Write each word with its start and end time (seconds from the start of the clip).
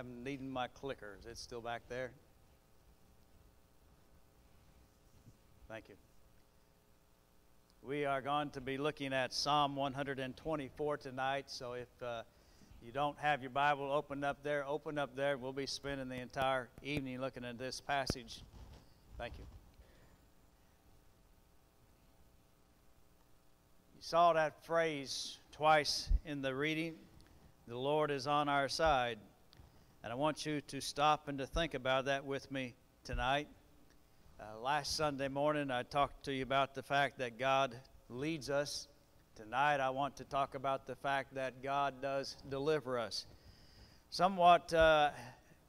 I'm 0.00 0.24
needing 0.24 0.50
my 0.50 0.66
clicker. 0.68 1.18
Is 1.20 1.26
it 1.26 1.36
still 1.36 1.60
back 1.60 1.82
there? 1.90 2.10
Thank 5.68 5.90
you. 5.90 5.94
We 7.82 8.06
are 8.06 8.22
going 8.22 8.48
to 8.50 8.62
be 8.62 8.78
looking 8.78 9.12
at 9.12 9.34
Psalm 9.34 9.76
124 9.76 10.96
tonight. 10.96 11.50
So 11.50 11.74
if 11.74 11.88
uh, 12.02 12.22
you 12.82 12.92
don't 12.92 13.18
have 13.18 13.42
your 13.42 13.50
Bible 13.50 13.92
opened 13.92 14.24
up 14.24 14.42
there, 14.42 14.64
open 14.66 14.96
up 14.96 15.14
there. 15.16 15.36
We'll 15.36 15.52
be 15.52 15.66
spending 15.66 16.08
the 16.08 16.14
entire 16.14 16.70
evening 16.82 17.20
looking 17.20 17.44
at 17.44 17.58
this 17.58 17.82
passage. 17.82 18.40
Thank 19.18 19.34
you. 19.38 19.44
You 23.96 24.00
saw 24.00 24.32
that 24.32 24.64
phrase 24.64 25.36
twice 25.52 26.08
in 26.24 26.40
the 26.40 26.54
reading. 26.54 26.94
The 27.68 27.76
Lord 27.76 28.10
is 28.10 28.26
on 28.26 28.48
our 28.48 28.70
side. 28.70 29.18
And 30.02 30.10
I 30.10 30.16
want 30.16 30.46
you 30.46 30.62
to 30.62 30.80
stop 30.80 31.28
and 31.28 31.36
to 31.38 31.46
think 31.46 31.74
about 31.74 32.06
that 32.06 32.24
with 32.24 32.50
me 32.50 32.74
tonight. 33.04 33.48
Uh, 34.40 34.58
last 34.58 34.96
Sunday 34.96 35.28
morning, 35.28 35.70
I 35.70 35.82
talked 35.82 36.24
to 36.24 36.32
you 36.32 36.42
about 36.42 36.74
the 36.74 36.82
fact 36.82 37.18
that 37.18 37.38
God 37.38 37.76
leads 38.08 38.48
us. 38.48 38.88
Tonight, 39.36 39.78
I 39.78 39.90
want 39.90 40.16
to 40.16 40.24
talk 40.24 40.54
about 40.54 40.86
the 40.86 40.96
fact 40.96 41.34
that 41.34 41.62
God 41.62 42.00
does 42.00 42.38
deliver 42.48 42.98
us. 42.98 43.26
Somewhat 44.08 44.72
uh, 44.72 45.10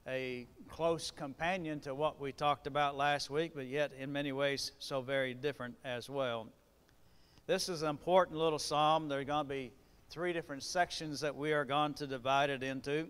a 0.07 0.47
close 0.69 1.11
companion 1.11 1.81
to 1.81 1.93
what 1.93 2.21
we 2.21 2.31
talked 2.31 2.67
about 2.67 2.95
last 2.95 3.29
week, 3.29 3.51
but 3.53 3.67
yet 3.67 3.91
in 3.99 4.13
many 4.13 4.31
ways 4.31 4.71
so 4.79 5.01
very 5.01 5.33
different 5.33 5.75
as 5.83 6.09
well. 6.09 6.47
This 7.47 7.67
is 7.67 7.81
an 7.81 7.89
important 7.89 8.37
little 8.37 8.59
psalm. 8.59 9.09
There 9.09 9.19
are 9.19 9.25
going 9.25 9.45
to 9.45 9.49
be 9.49 9.73
three 10.09 10.31
different 10.31 10.63
sections 10.63 11.19
that 11.19 11.35
we 11.35 11.51
are 11.51 11.65
going 11.65 11.95
to 11.95 12.07
divide 12.07 12.49
it 12.49 12.63
into. 12.63 13.09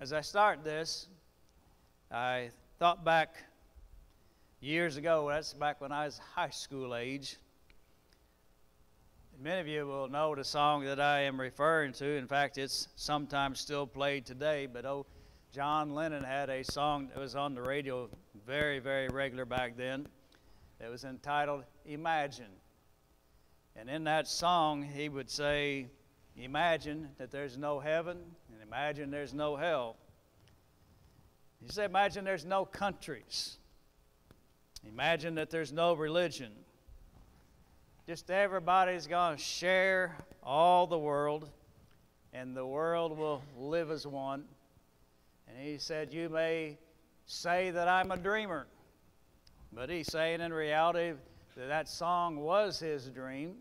As 0.00 0.12
I 0.12 0.22
start 0.22 0.64
this, 0.64 1.06
I 2.10 2.50
thought 2.80 3.04
back 3.04 3.36
years 4.60 4.96
ago, 4.96 5.28
that's 5.28 5.54
back 5.54 5.80
when 5.80 5.92
I 5.92 6.04
was 6.04 6.18
high 6.18 6.50
school 6.50 6.96
age. 6.96 7.36
Many 9.40 9.60
of 9.60 9.68
you 9.68 9.86
will 9.86 10.08
know 10.08 10.34
the 10.34 10.44
song 10.44 10.84
that 10.84 10.98
I 10.98 11.20
am 11.20 11.40
referring 11.40 11.92
to. 11.94 12.06
In 12.06 12.26
fact, 12.26 12.58
it's 12.58 12.88
sometimes 12.96 13.60
still 13.60 13.86
played 13.86 14.26
today. 14.26 14.66
But 14.66 14.84
oh, 14.84 15.06
John 15.52 15.94
Lennon 15.94 16.24
had 16.24 16.50
a 16.50 16.64
song 16.64 17.08
that 17.08 17.18
was 17.18 17.36
on 17.36 17.54
the 17.54 17.62
radio 17.62 18.10
very, 18.44 18.80
very 18.80 19.08
regular 19.08 19.44
back 19.44 19.76
then. 19.76 20.08
It 20.80 20.90
was 20.90 21.04
entitled 21.04 21.62
Imagine. 21.86 22.50
And 23.76 23.88
in 23.88 24.04
that 24.04 24.26
song, 24.26 24.82
he 24.82 25.08
would 25.08 25.30
say, 25.30 25.86
Imagine 26.36 27.10
that 27.18 27.30
there's 27.30 27.56
no 27.56 27.78
heaven, 27.78 28.18
imagine 28.66 29.10
there's 29.10 29.34
no 29.34 29.56
hell. 29.56 29.96
He 31.64 31.72
said, 31.72 31.90
Imagine 31.90 32.24
there's 32.24 32.44
no 32.44 32.64
countries. 32.64 33.56
Imagine 34.86 35.36
that 35.36 35.50
there's 35.50 35.72
no 35.72 35.94
religion. 35.94 36.52
Just 38.06 38.30
everybody's 38.30 39.06
going 39.06 39.36
to 39.36 39.42
share 39.42 40.14
all 40.42 40.86
the 40.86 40.98
world, 40.98 41.48
and 42.34 42.54
the 42.54 42.66
world 42.66 43.16
will 43.16 43.42
live 43.58 43.90
as 43.90 44.06
one. 44.06 44.44
And 45.48 45.56
he 45.58 45.78
said, 45.78 46.12
You 46.12 46.28
may 46.28 46.76
say 47.26 47.70
that 47.70 47.88
I'm 47.88 48.10
a 48.10 48.16
dreamer, 48.16 48.66
but 49.72 49.88
he's 49.88 50.10
saying 50.10 50.40
in 50.40 50.52
reality 50.52 51.14
that 51.56 51.68
that 51.68 51.88
song 51.88 52.36
was 52.36 52.78
his 52.78 53.06
dream. 53.06 53.54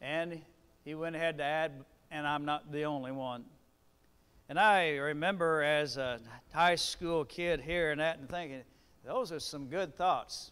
And 0.00 0.40
he 0.84 0.94
went 0.94 1.16
ahead 1.16 1.38
to 1.38 1.44
add, 1.44 1.72
and 2.10 2.26
I'm 2.26 2.44
not 2.44 2.70
the 2.70 2.84
only 2.84 3.12
one. 3.12 3.44
And 4.52 4.60
I 4.60 4.96
remember 4.96 5.62
as 5.62 5.96
a 5.96 6.20
high 6.52 6.74
school 6.74 7.24
kid 7.24 7.58
hearing 7.58 7.96
that 7.96 8.18
and 8.18 8.28
thinking, 8.28 8.60
those 9.02 9.32
are 9.32 9.40
some 9.40 9.68
good 9.68 9.96
thoughts. 9.96 10.50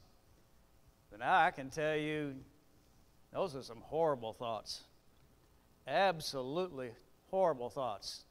But 1.11 1.21
now 1.21 1.39
I 1.39 1.51
can 1.51 1.69
tell 1.69 1.97
you, 1.97 2.35
those 3.31 3.55
are 3.55 3.63
some 3.63 3.83
horrible 3.83 4.33
thoughts. 4.33 4.85
Absolutely 5.87 6.93
horrible 7.31 7.69
thoughts. 7.69 8.25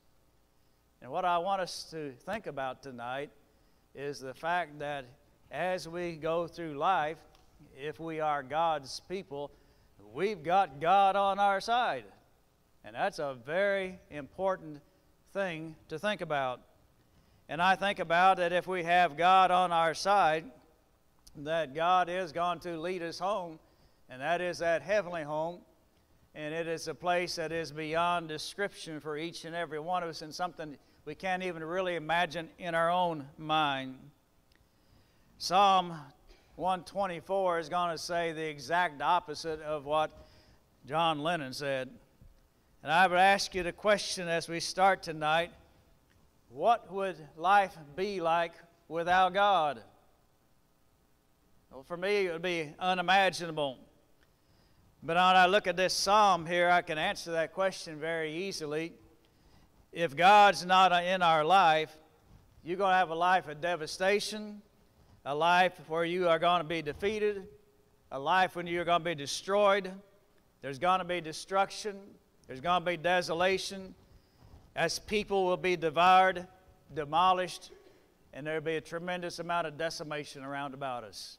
And 1.03 1.11
what 1.11 1.23
I 1.23 1.37
want 1.37 1.61
us 1.61 1.85
to 1.91 2.13
think 2.25 2.47
about 2.47 2.81
tonight 2.81 3.29
is 3.93 4.19
the 4.19 4.33
fact 4.33 4.79
that 4.79 5.05
as 5.51 5.87
we 5.87 6.15
go 6.15 6.47
through 6.47 6.79
life, 6.79 7.19
if 7.77 7.99
we 7.99 8.19
are 8.19 8.41
God's 8.41 9.01
people, 9.07 9.51
we've 10.15 10.41
got 10.41 10.81
God 10.81 11.15
on 11.15 11.37
our 11.37 11.61
side. 11.61 12.05
And 12.83 12.95
that's 12.95 13.19
a 13.19 13.37
very 13.45 13.99
important 14.09 14.81
thing 15.33 15.75
to 15.89 15.99
think 15.99 16.21
about. 16.21 16.61
And 17.47 17.61
I 17.61 17.75
think 17.75 17.99
about 17.99 18.37
that 18.37 18.53
if 18.53 18.67
we 18.67 18.83
have 18.83 19.17
God 19.17 19.51
on 19.51 19.71
our 19.71 19.93
side, 19.93 20.45
that 21.37 21.73
God 21.73 22.09
is 22.09 22.31
going 22.31 22.59
to 22.61 22.79
lead 22.79 23.01
us 23.01 23.19
home, 23.19 23.59
and 24.09 24.21
that 24.21 24.41
is 24.41 24.59
that 24.59 24.81
heavenly 24.81 25.23
home. 25.23 25.59
And 26.35 26.53
it 26.53 26.67
is 26.67 26.87
a 26.87 26.93
place 26.93 27.35
that 27.35 27.51
is 27.51 27.71
beyond 27.71 28.27
description 28.27 28.99
for 28.99 29.17
each 29.17 29.45
and 29.45 29.55
every 29.55 29.79
one 29.79 30.03
of 30.03 30.09
us, 30.09 30.21
and 30.21 30.33
something 30.33 30.77
we 31.05 31.15
can't 31.15 31.41
even 31.41 31.63
really 31.63 31.95
imagine 31.95 32.49
in 32.59 32.75
our 32.75 32.91
own 32.91 33.25
mind. 33.37 33.95
Psalm 35.39 35.95
124 36.55 37.59
is 37.59 37.69
going 37.69 37.91
to 37.91 37.97
say 37.97 38.31
the 38.31 38.47
exact 38.47 39.01
opposite 39.01 39.61
of 39.61 39.85
what 39.85 40.11
John 40.85 41.19
Lennon 41.19 41.53
said. 41.53 41.89
And 42.81 42.91
I 42.91 43.07
would 43.07 43.19
ask 43.19 43.53
you 43.55 43.63
the 43.63 43.73
question 43.73 44.29
as 44.29 44.47
we 44.47 44.59
start 44.59 45.03
tonight 45.03 45.51
what 46.49 46.91
would 46.91 47.15
life 47.37 47.77
be 47.95 48.21
like 48.21 48.53
without 48.87 49.33
God? 49.33 49.81
Well, 51.71 51.83
for 51.83 51.97
me, 51.97 52.25
it 52.25 52.31
would 52.31 52.41
be 52.41 52.73
unimaginable. 52.79 53.77
But 55.03 55.15
when 55.15 55.17
I 55.17 55.45
look 55.45 55.67
at 55.67 55.77
this 55.77 55.93
psalm 55.93 56.45
here, 56.45 56.69
I 56.69 56.81
can 56.81 56.97
answer 56.97 57.33
that 57.33 57.53
question 57.53 57.99
very 57.99 58.33
easily. 58.33 58.93
If 59.91 60.15
God's 60.15 60.65
not 60.65 60.91
in 61.03 61.21
our 61.21 61.45
life, 61.45 61.95
you're 62.63 62.77
going 62.77 62.91
to 62.91 62.97
have 62.97 63.11
a 63.11 63.15
life 63.15 63.47
of 63.47 63.61
devastation, 63.61 64.61
a 65.25 65.35
life 65.35 65.73
where 65.87 66.05
you 66.05 66.27
are 66.27 66.39
going 66.39 66.61
to 66.61 66.67
be 66.67 66.81
defeated, 66.81 67.47
a 68.11 68.19
life 68.19 68.55
when 68.55 68.65
you're 68.65 68.85
going 68.85 69.01
to 69.01 69.05
be 69.05 69.15
destroyed. 69.15 69.91
There's 70.61 70.79
going 70.79 70.99
to 70.99 71.05
be 71.05 71.21
destruction. 71.21 71.97
There's 72.49 72.61
going 72.61 72.81
to 72.81 72.85
be 72.85 72.97
desolation 72.97 73.93
as 74.75 74.97
people 74.97 75.45
will 75.45 75.55
be 75.55 75.75
devoured, 75.75 76.47
demolished, 76.95 77.69
and 78.33 78.47
there'll 78.47 78.59
be 78.59 78.77
a 78.77 78.81
tremendous 78.81 79.37
amount 79.37 79.67
of 79.67 79.77
decimation 79.77 80.43
around 80.43 80.73
about 80.73 81.03
us. 81.03 81.37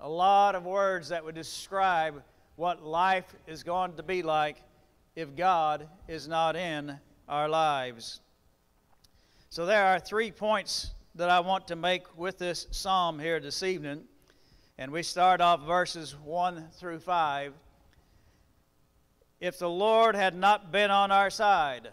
A 0.00 0.08
lot 0.08 0.56
of 0.56 0.64
words 0.64 1.10
that 1.10 1.24
would 1.24 1.36
describe 1.36 2.20
what 2.56 2.82
life 2.82 3.32
is 3.46 3.62
going 3.62 3.94
to 3.94 4.02
be 4.02 4.24
like 4.24 4.56
if 5.14 5.36
God 5.36 5.88
is 6.08 6.26
not 6.26 6.56
in 6.56 6.98
our 7.28 7.48
lives. 7.48 8.18
So, 9.50 9.66
there 9.66 9.86
are 9.86 10.00
three 10.00 10.32
points 10.32 10.90
that 11.14 11.30
I 11.30 11.38
want 11.38 11.68
to 11.68 11.76
make 11.76 12.18
with 12.18 12.38
this 12.38 12.66
psalm 12.72 13.20
here 13.20 13.38
this 13.38 13.62
evening. 13.62 14.02
And 14.78 14.90
we 14.90 15.04
start 15.04 15.40
off 15.40 15.64
verses 15.64 16.16
1 16.24 16.70
through 16.72 16.98
5 16.98 17.52
if 19.40 19.58
the 19.58 19.68
Lord 19.68 20.14
had 20.14 20.34
not 20.34 20.72
been 20.72 20.90
on 20.90 21.10
our 21.10 21.30
side, 21.30 21.88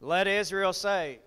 let 0.00 0.26
Israel 0.26 0.72
say. 0.72 1.18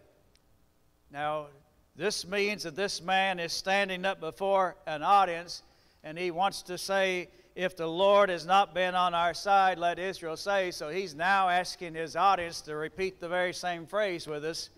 Now, 1.11 1.47
this 1.95 2.27
means 2.27 2.63
that 2.63 2.75
this 2.75 3.01
man 3.01 3.39
is 3.39 3.53
standing 3.53 4.05
up 4.05 4.19
before 4.19 4.75
an 4.85 5.03
audience 5.03 5.63
and 6.03 6.17
he 6.17 6.31
wants 6.31 6.61
to 6.63 6.77
say, 6.77 7.29
If 7.55 7.75
the 7.75 7.87
Lord 7.87 8.29
has 8.29 8.45
not 8.45 8.73
been 8.73 8.95
on 8.95 9.13
our 9.13 9.33
side, 9.33 9.79
let 9.79 9.97
Israel 9.97 10.37
say. 10.37 10.71
So 10.71 10.89
he's 10.89 11.15
now 11.15 11.49
asking 11.49 11.95
his 11.95 12.15
audience 12.15 12.61
to 12.61 12.75
repeat 12.75 13.19
the 13.19 13.29
very 13.29 13.53
same 13.53 13.85
phrase 13.85 14.27
with 14.27 14.43
us. 14.45 14.69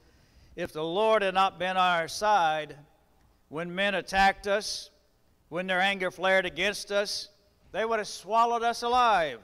If 0.56 0.74
the 0.74 0.84
Lord 0.84 1.22
had 1.22 1.34
not 1.34 1.60
been 1.60 1.78
on 1.78 2.00
our 2.00 2.08
side, 2.08 2.76
when 3.50 3.74
men 3.74 3.96
attacked 3.96 4.48
us, 4.48 4.90
when 5.50 5.68
their 5.68 5.82
anger 5.82 6.12
flared 6.12 6.46
against 6.46 6.92
us, 6.92 7.30
they 7.72 7.86
would 7.86 8.00
have 8.00 8.08
swallowed 8.08 8.64
us 8.64 8.82
alive 8.82 9.40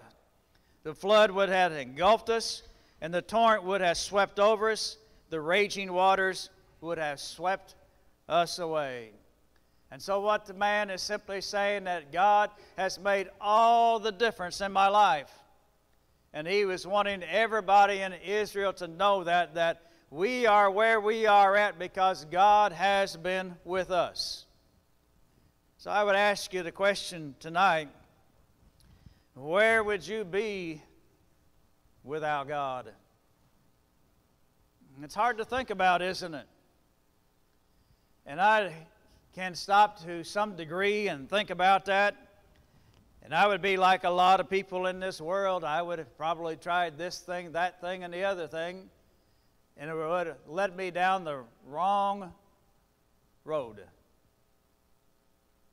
the 0.84 0.94
flood 0.94 1.32
would 1.32 1.50
have 1.50 1.72
engulfed 1.72 2.30
us, 2.30 2.64
and 3.02 3.14
the 3.14 3.22
torrent 3.22 3.64
would 3.64 3.82
have 3.82 3.98
swept 3.98 4.40
over 4.40 4.70
us. 4.70 4.98
The 5.30 5.40
raging 5.40 5.92
waters 5.92 6.50
would 6.82 6.98
have 6.98 7.20
swept 7.20 7.76
us 8.28 8.60
away. 8.60 9.12
And 9.92 10.02
so, 10.02 10.20
what 10.20 10.46
the 10.46 10.54
man 10.54 10.90
is 10.90 11.02
simply 11.02 11.40
saying 11.40 11.86
that 11.86 12.12
God 12.12 12.50
has 12.78 13.00
made 13.00 13.30
all 13.40 14.00
the 14.00 14.12
difference 14.12 14.60
in 14.60 14.72
my 14.72 14.88
life. 14.88 15.32
And 16.34 16.48
he 16.48 16.66
was 16.66 16.88
wanting 16.88 17.22
everybody 17.24 18.02
in 18.02 18.12
Israel 18.14 18.74
to 18.74 18.88
know 18.88 19.24
that, 19.24 19.54
that 19.54 19.84
we 20.10 20.48
are 20.48 20.70
where 20.72 21.00
we 21.00 21.28
are 21.28 21.56
at 21.56 21.78
because 21.78 22.26
God 22.26 22.72
has 22.72 23.16
been 23.16 23.56
with 23.64 23.92
us. 23.92 24.46
So, 25.78 25.92
I 25.92 26.04
would 26.04 26.16
ask 26.16 26.54
you 26.54 26.64
the 26.64 26.72
question 26.72 27.36
tonight 27.40 27.90
where 29.36 29.84
would 29.84 30.08
you 30.08 30.24
be 30.24 30.82
without 32.04 32.48
God? 32.48 32.92
It's 35.02 35.16
hard 35.16 35.38
to 35.40 35.46
think 35.46 35.70
about, 35.70 36.02
isn't 36.02 36.34
it? 36.34 36.46
And 38.26 38.40
I 38.40 38.74
can 39.34 39.56
stop 39.56 40.04
to 40.06 40.24
some 40.24 40.56
degree 40.56 41.08
and 41.08 41.28
think 41.28 41.50
about 41.50 41.86
that. 41.86 42.16
And 43.24 43.34
I 43.34 43.48
would 43.48 43.62
be 43.62 43.78
like 43.78 44.04
a 44.04 44.10
lot 44.10 44.40
of 44.40 44.50
people 44.50 44.86
in 44.86 45.00
this 45.00 45.20
world. 45.20 45.64
I 45.64 45.82
would 45.82 45.98
have 45.98 46.16
probably 46.18 46.56
tried 46.56 46.98
this 46.98 47.20
thing, 47.20 47.54
that 47.54 47.82
thing, 47.82 48.04
and 48.04 48.14
the 48.14 48.24
other 48.24 48.48
thing. 48.48 48.90
And 49.78 49.90
it 49.90 49.96
would 49.96 50.28
have 50.28 50.38
led 50.48 50.76
me 50.76 50.92
down 50.92 51.24
the 51.24 51.44
wrong 51.66 52.34
road. 53.46 53.82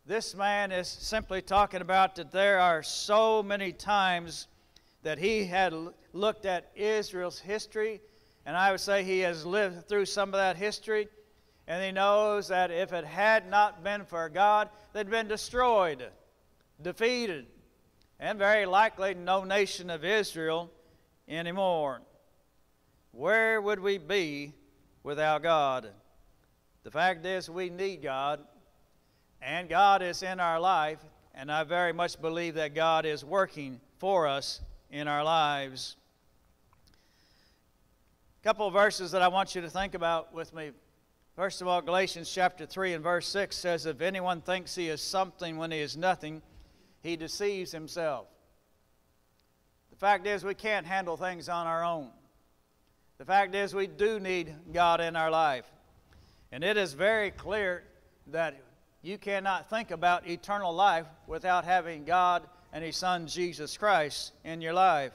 This 0.07 0.35
man 0.35 0.73
is 0.73 0.89
simply 0.89 1.43
talking 1.43 1.83
about 1.83 2.17
that 2.17 2.33
there 2.33 2.59
are 2.59 2.83
so 2.83 3.43
many 3.43 3.73
times 3.73 4.49
that 5.03 5.19
he 5.19 5.45
had 5.45 5.75
looked 6.13 6.47
at 6.47 6.71
Israel's 6.75 7.39
history, 7.39 8.01
and 8.47 8.57
I 8.57 8.71
would 8.71 8.81
say 8.81 9.05
he 9.05 9.21
has 9.21 9.45
lived 9.45 9.89
through 9.89 10.07
some 10.07 10.31
of 10.31 10.41
that 10.41 10.57
history, 10.57 11.09
and 11.69 11.85
he 11.85 11.93
knows 11.93 12.49
that 12.49 12.71
if 12.71 12.93
it 12.93 13.05
had 13.05 13.49
not 13.49 13.85
been 13.85 14.05
for 14.05 14.29
God, 14.29 14.71
they'd 14.93 15.09
been 15.09 15.29
destroyed, 15.29 16.05
defeated, 16.83 17.47
and 18.19 18.39
very 18.39 18.67
likely 18.67 19.15
no 19.15 19.45
nation 19.45 19.91
of 19.91 20.05
Israel 20.05 20.71
anymore. 21.29 22.01
Where 23.13 23.61
would 23.61 23.81
we 23.81 23.99
be 23.99 24.55
without 25.03 25.43
God? 25.43 25.91
The 26.83 26.91
fact 26.91 27.25
is, 27.27 27.51
we 27.51 27.69
need 27.69 28.03
God, 28.03 28.41
and 29.43 29.69
God 29.69 30.03
is 30.03 30.23
in 30.23 30.41
our 30.41 30.61
life, 30.61 30.99
and 31.35 31.51
I 31.51 31.65
very 31.65 31.93
much 31.93 32.21
believe 32.21 32.55
that 32.55 32.75
God 32.75 33.07
is 33.07 33.25
working 33.25 33.81
for 33.99 34.27
us 34.27 34.61
in 34.91 35.09
our 35.09 35.25
lives. 35.25 35.97
A 38.41 38.45
couple 38.45 38.67
of 38.67 38.73
verses 38.73 39.11
that 39.13 39.23
I 39.23 39.29
want 39.29 39.55
you 39.55 39.61
to 39.61 39.71
think 39.71 39.95
about 39.95 40.35
with 40.35 40.55
me. 40.55 40.71
First 41.37 41.63
of 41.63 41.69
all, 41.69 41.81
Galatians 41.81 42.31
chapter 42.31 42.67
3 42.67 42.95
and 42.95 43.05
verse 43.05 43.29
6 43.29 43.57
says, 43.57 43.87
If 43.87 44.01
anyone 44.01 44.41
thinks 44.41 44.75
he 44.75 44.89
is 44.89 45.01
something 45.01 45.57
when 45.57 45.71
he 45.71 45.79
is 45.79 45.97
nothing, 45.97 46.43
he 47.03 47.17
deceives 47.17 47.73
himself. 47.73 48.27
The 49.91 49.97
fact 49.97 50.27
is, 50.27 50.45
we 50.45 50.55
can't 50.55 50.87
handle 50.87 51.17
things 51.17 51.49
on 51.49 51.67
our 51.67 51.85
own. 51.85 52.11
The 53.19 53.25
fact 53.25 53.55
is, 53.55 53.75
we 53.75 53.87
do 53.87 54.19
need 54.19 54.55
God 54.73 55.01
in 55.01 55.17
our 55.17 55.31
life. 55.31 55.67
And 56.53 56.65
it 56.65 56.77
is 56.77 56.95
very 56.95 57.31
clear 57.31 57.85
that 58.29 58.61
you 59.03 59.17
cannot 59.17 59.71
think 59.71 59.91
about 59.91 60.29
eternal 60.29 60.75
life 60.75 61.07
without 61.27 61.65
having 61.65 62.05
God 62.05 62.43
and 62.73 62.85
His 62.85 62.97
Son 62.97 63.27
Jesus 63.27 63.77
Christ 63.77 64.33
in 64.45 64.61
your 64.61 64.75
life. 64.75 65.13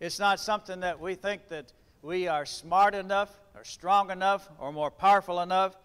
It's 0.00 0.18
not 0.18 0.40
something 0.40 0.80
that 0.80 1.00
we 1.00 1.14
think 1.14 1.48
that 1.48 1.72
we 2.02 2.28
are 2.28 2.44
smart 2.44 2.94
enough 2.94 3.30
or 3.54 3.64
strong 3.64 4.10
enough 4.10 4.48
or 4.58 4.72
more 4.72 4.90
powerful 4.90 5.40
enough. 5.40 5.76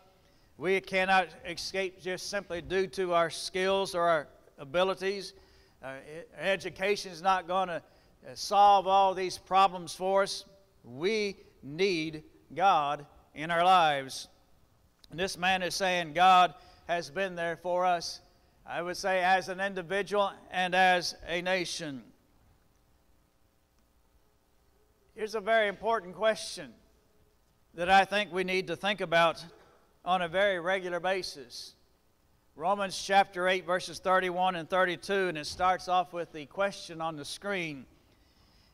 We 0.58 0.80
cannot 0.82 1.30
escape 1.48 2.02
just 2.02 2.30
simply 2.30 2.62
due 2.62 2.88
to 2.88 3.14
our 3.14 3.30
skills 3.30 3.96
or 3.96 4.08
our 4.08 4.28
abilities. 4.58 5.34
Uh, 5.84 5.96
education 6.40 7.12
is 7.12 7.22
not 7.22 7.48
going 7.48 7.68
to 7.68 7.76
uh, 7.76 8.36
solve 8.36 8.88
all 8.88 9.14
these 9.14 9.38
problems 9.38 9.96
for 9.96 10.24
us. 10.24 10.46
We 10.84 11.38
need 11.62 12.24
God 12.56 13.06
in 13.34 13.52
our 13.52 13.64
lives. 13.64 14.28
And 15.12 15.20
this 15.20 15.38
man 15.38 15.64
is 15.64 15.76
saying 15.76 16.14
God 16.14 16.54
has 16.94 17.10
been 17.10 17.34
there 17.34 17.58
for 17.58 17.86
us, 17.86 18.22
I 18.68 18.84
would 18.84 18.98
say, 18.98 19.24
as 19.24 19.50
an 19.50 19.60
individual 19.60 20.32
and 20.52 20.76
as 20.76 21.16
a 21.28 21.42
nation. 21.42 22.04
Here's 25.16 25.34
a 25.34 25.42
very 25.42 25.68
important 25.68 26.16
question 26.16 26.72
that 27.74 27.90
I 27.90 28.06
think 28.06 28.32
we 28.32 28.44
need 28.44 28.68
to 28.68 28.76
think 28.76 29.02
about 29.02 29.44
on 30.06 30.22
a 30.22 30.28
very 30.28 30.60
regular 30.60 31.00
basis. 31.00 31.74
Romans 32.56 32.96
chapter 33.04 33.48
8, 33.48 33.66
verses 33.66 33.98
31 33.98 34.56
and 34.56 34.70
32, 34.70 35.30
and 35.30 35.38
it 35.40 35.48
starts 35.48 35.88
off 35.88 36.14
with 36.14 36.32
the 36.32 36.46
question 36.46 37.02
on 37.02 37.16
the 37.16 37.26
screen 37.26 37.88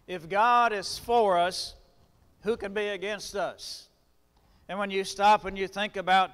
If 0.08 0.28
God 0.28 0.74
is 0.74 0.98
for 0.98 1.38
us, 1.38 1.76
who 2.42 2.58
can 2.58 2.74
be 2.74 2.90
against 2.90 3.38
us? 3.38 3.88
And 4.68 4.78
when 4.78 4.92
you 4.92 5.06
stop 5.06 5.46
and 5.46 5.58
you 5.58 5.70
think 5.70 5.96
about 5.96 6.32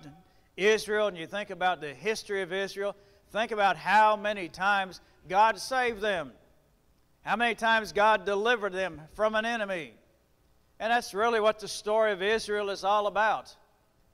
Israel 0.57 1.07
and 1.07 1.18
you 1.18 1.28
think 1.28 1.50
about 1.50 1.81
the 1.81 1.94
history 1.94 2.42
of 2.42 2.54
Israel, 2.54 2.96
think 3.31 3.52
about 3.52 3.78
how 3.78 4.16
many 4.16 4.48
times 4.48 5.02
God 5.28 5.60
saved 5.60 6.02
them, 6.02 6.31
how 7.24 7.36
many 7.36 7.56
times 7.56 7.92
God 7.92 8.25
delivered 8.25 8.74
them 8.74 9.02
from 9.13 9.36
an 9.36 9.46
enemy. 9.46 9.94
And 10.80 10.92
that's 10.92 11.13
really 11.13 11.40
what 11.40 11.60
the 11.60 11.68
story 11.68 12.12
of 12.12 12.22
Israel 12.22 12.69
is 12.69 12.84
all 12.84 13.07
about 13.07 13.56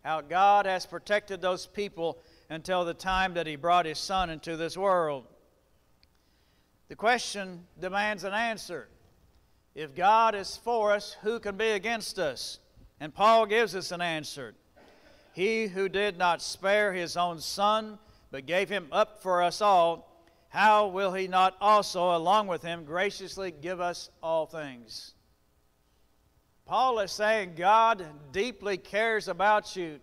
how 0.03 0.21
God 0.21 0.65
has 0.65 0.85
protected 0.85 1.41
those 1.41 1.67
people 1.67 2.19
until 2.49 2.83
the 2.83 2.93
time 2.93 3.35
that 3.35 3.47
He 3.47 3.55
brought 3.55 3.85
His 3.85 3.99
Son 3.99 4.29
into 4.29 4.57
this 4.57 4.77
world. 4.77 5.25
The 6.89 6.95
question 6.95 7.65
demands 7.79 8.23
an 8.23 8.33
answer. 8.33 8.89
If 9.75 9.95
God 9.95 10.35
is 10.35 10.57
for 10.57 10.91
us, 10.91 11.15
who 11.21 11.39
can 11.39 11.55
be 11.55 11.69
against 11.69 12.19
us? 12.19 12.59
And 12.99 13.13
Paul 13.13 13.45
gives 13.45 13.75
us 13.75 13.91
an 13.91 14.01
answer. 14.01 14.53
He 15.33 15.67
who 15.67 15.87
did 15.89 16.17
not 16.17 16.41
spare 16.41 16.93
his 16.93 17.15
own 17.15 17.39
son, 17.39 17.99
but 18.31 18.45
gave 18.45 18.69
him 18.69 18.87
up 18.91 19.21
for 19.21 19.41
us 19.41 19.61
all, 19.61 20.07
how 20.49 20.87
will 20.87 21.13
he 21.13 21.27
not 21.27 21.55
also, 21.61 22.15
along 22.15 22.47
with 22.47 22.61
him, 22.61 22.83
graciously 22.83 23.51
give 23.51 23.79
us 23.79 24.09
all 24.21 24.45
things? 24.45 25.13
Paul 26.65 26.99
is 26.99 27.11
saying 27.11 27.53
God 27.55 28.05
deeply 28.31 28.77
cares 28.77 29.29
about 29.29 29.75
you, 29.75 29.99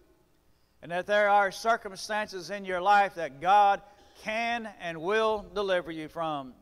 and 0.83 0.91
that 0.91 1.07
there 1.07 1.29
are 1.29 1.51
circumstances 1.51 2.51
in 2.51 2.65
your 2.65 2.81
life 2.81 3.17
that 3.17 3.41
God 3.41 3.83
can 4.23 4.69
and 4.81 5.03
will 5.03 5.45
deliver 5.55 5.91
you 5.91 6.09
from. 6.09 6.55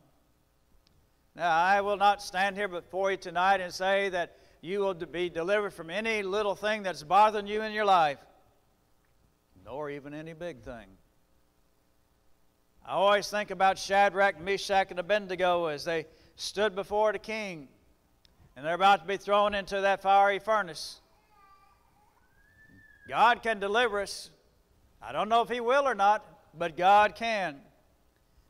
Now, 1.35 1.55
I 1.55 1.81
will 1.81 1.97
not 1.97 2.21
stand 2.21 2.57
here 2.57 2.67
before 2.67 3.11
you 3.11 3.17
tonight 3.17 3.61
and 3.61 3.73
say 3.73 4.09
that 4.09 4.37
you 4.61 4.79
will 4.79 4.95
be 4.95 5.29
delivered 5.29 5.71
from 5.71 5.89
any 5.89 6.23
little 6.23 6.55
thing 6.55 6.83
that's 6.83 7.03
bothering 7.03 7.47
you 7.47 7.61
in 7.61 7.71
your 7.71 7.85
life, 7.85 8.17
nor 9.67 9.91
even 9.91 10.13
any 10.13 10.33
big 10.33 10.61
thing. 10.61 10.87
I 12.85 12.93
always 12.93 13.29
think 13.29 13.51
about 13.51 13.77
Shadrach, 13.77 14.41
Meshach, 14.41 14.91
and 14.91 14.99
Abednego 14.99 15.65
as 15.65 15.83
they 15.83 16.05
stood 16.37 16.73
before 16.73 17.11
the 17.11 17.19
king 17.19 17.67
and 18.57 18.65
they're 18.65 18.73
about 18.73 19.01
to 19.01 19.07
be 19.07 19.17
thrown 19.17 19.53
into 19.53 19.81
that 19.81 20.01
fiery 20.01 20.39
furnace. 20.39 20.99
God 23.07 23.43
can 23.43 23.59
deliver 23.59 24.01
us. 24.01 24.31
I 24.99 25.11
don't 25.11 25.29
know 25.29 25.43
if 25.43 25.49
He 25.49 25.59
will 25.59 25.87
or 25.87 25.93
not, 25.93 26.25
but 26.57 26.75
God 26.75 27.13
can. 27.13 27.57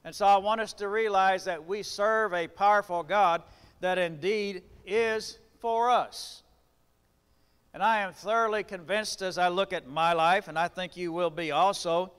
And 0.05 0.15
so 0.15 0.25
I 0.25 0.37
want 0.37 0.61
us 0.61 0.71
to 0.73 0.87
realize 0.87 1.43
that 1.43 1.67
we 1.67 1.83
serve 1.83 2.33
a 2.33 2.47
powerful 2.47 3.03
God 3.03 3.41
that 3.81 3.97
indeed 3.97 4.63
is 4.85 5.39
for 5.59 5.89
us. 5.89 6.43
And 7.73 7.83
I 7.83 8.01
am 8.01 8.13
thoroughly 8.13 8.63
convinced 8.63 9.21
as 9.21 9.37
I 9.37 9.49
look 9.49 9.73
at 9.73 9.87
my 9.87 10.13
life, 10.13 10.47
and 10.47 10.57
I 10.57 10.67
think 10.67 10.97
you 10.97 11.11
will 11.11 11.29
be 11.29 11.51
also, 11.51 12.11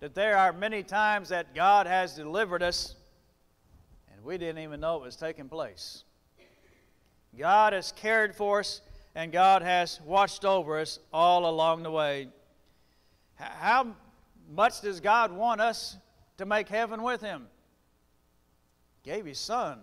that 0.00 0.14
there 0.14 0.36
are 0.36 0.52
many 0.52 0.82
times 0.82 1.28
that 1.30 1.54
God 1.54 1.86
has 1.86 2.14
delivered 2.14 2.62
us 2.62 2.96
and 4.24 4.24
we 4.24 4.38
didn't 4.38 4.62
even 4.62 4.80
know 4.80 4.96
it 4.96 5.02
was 5.02 5.16
taking 5.16 5.48
place. 5.48 6.04
God 7.38 7.72
has 7.72 7.92
cared 7.92 8.34
for 8.34 8.60
us 8.60 8.80
and 9.14 9.30
God 9.30 9.62
has 9.62 10.00
watched 10.00 10.44
over 10.44 10.78
us 10.78 10.98
all 11.12 11.48
along 11.48 11.82
the 11.82 11.90
way. 11.90 12.28
How 13.34 13.94
much 14.50 14.80
does 14.80 15.00
God 15.00 15.32
want 15.32 15.60
us 15.60 15.96
to 16.38 16.46
make 16.46 16.68
heaven 16.68 17.02
with 17.02 17.20
Him? 17.20 17.46
He 19.02 19.10
gave 19.10 19.26
His 19.26 19.38
Son. 19.38 19.80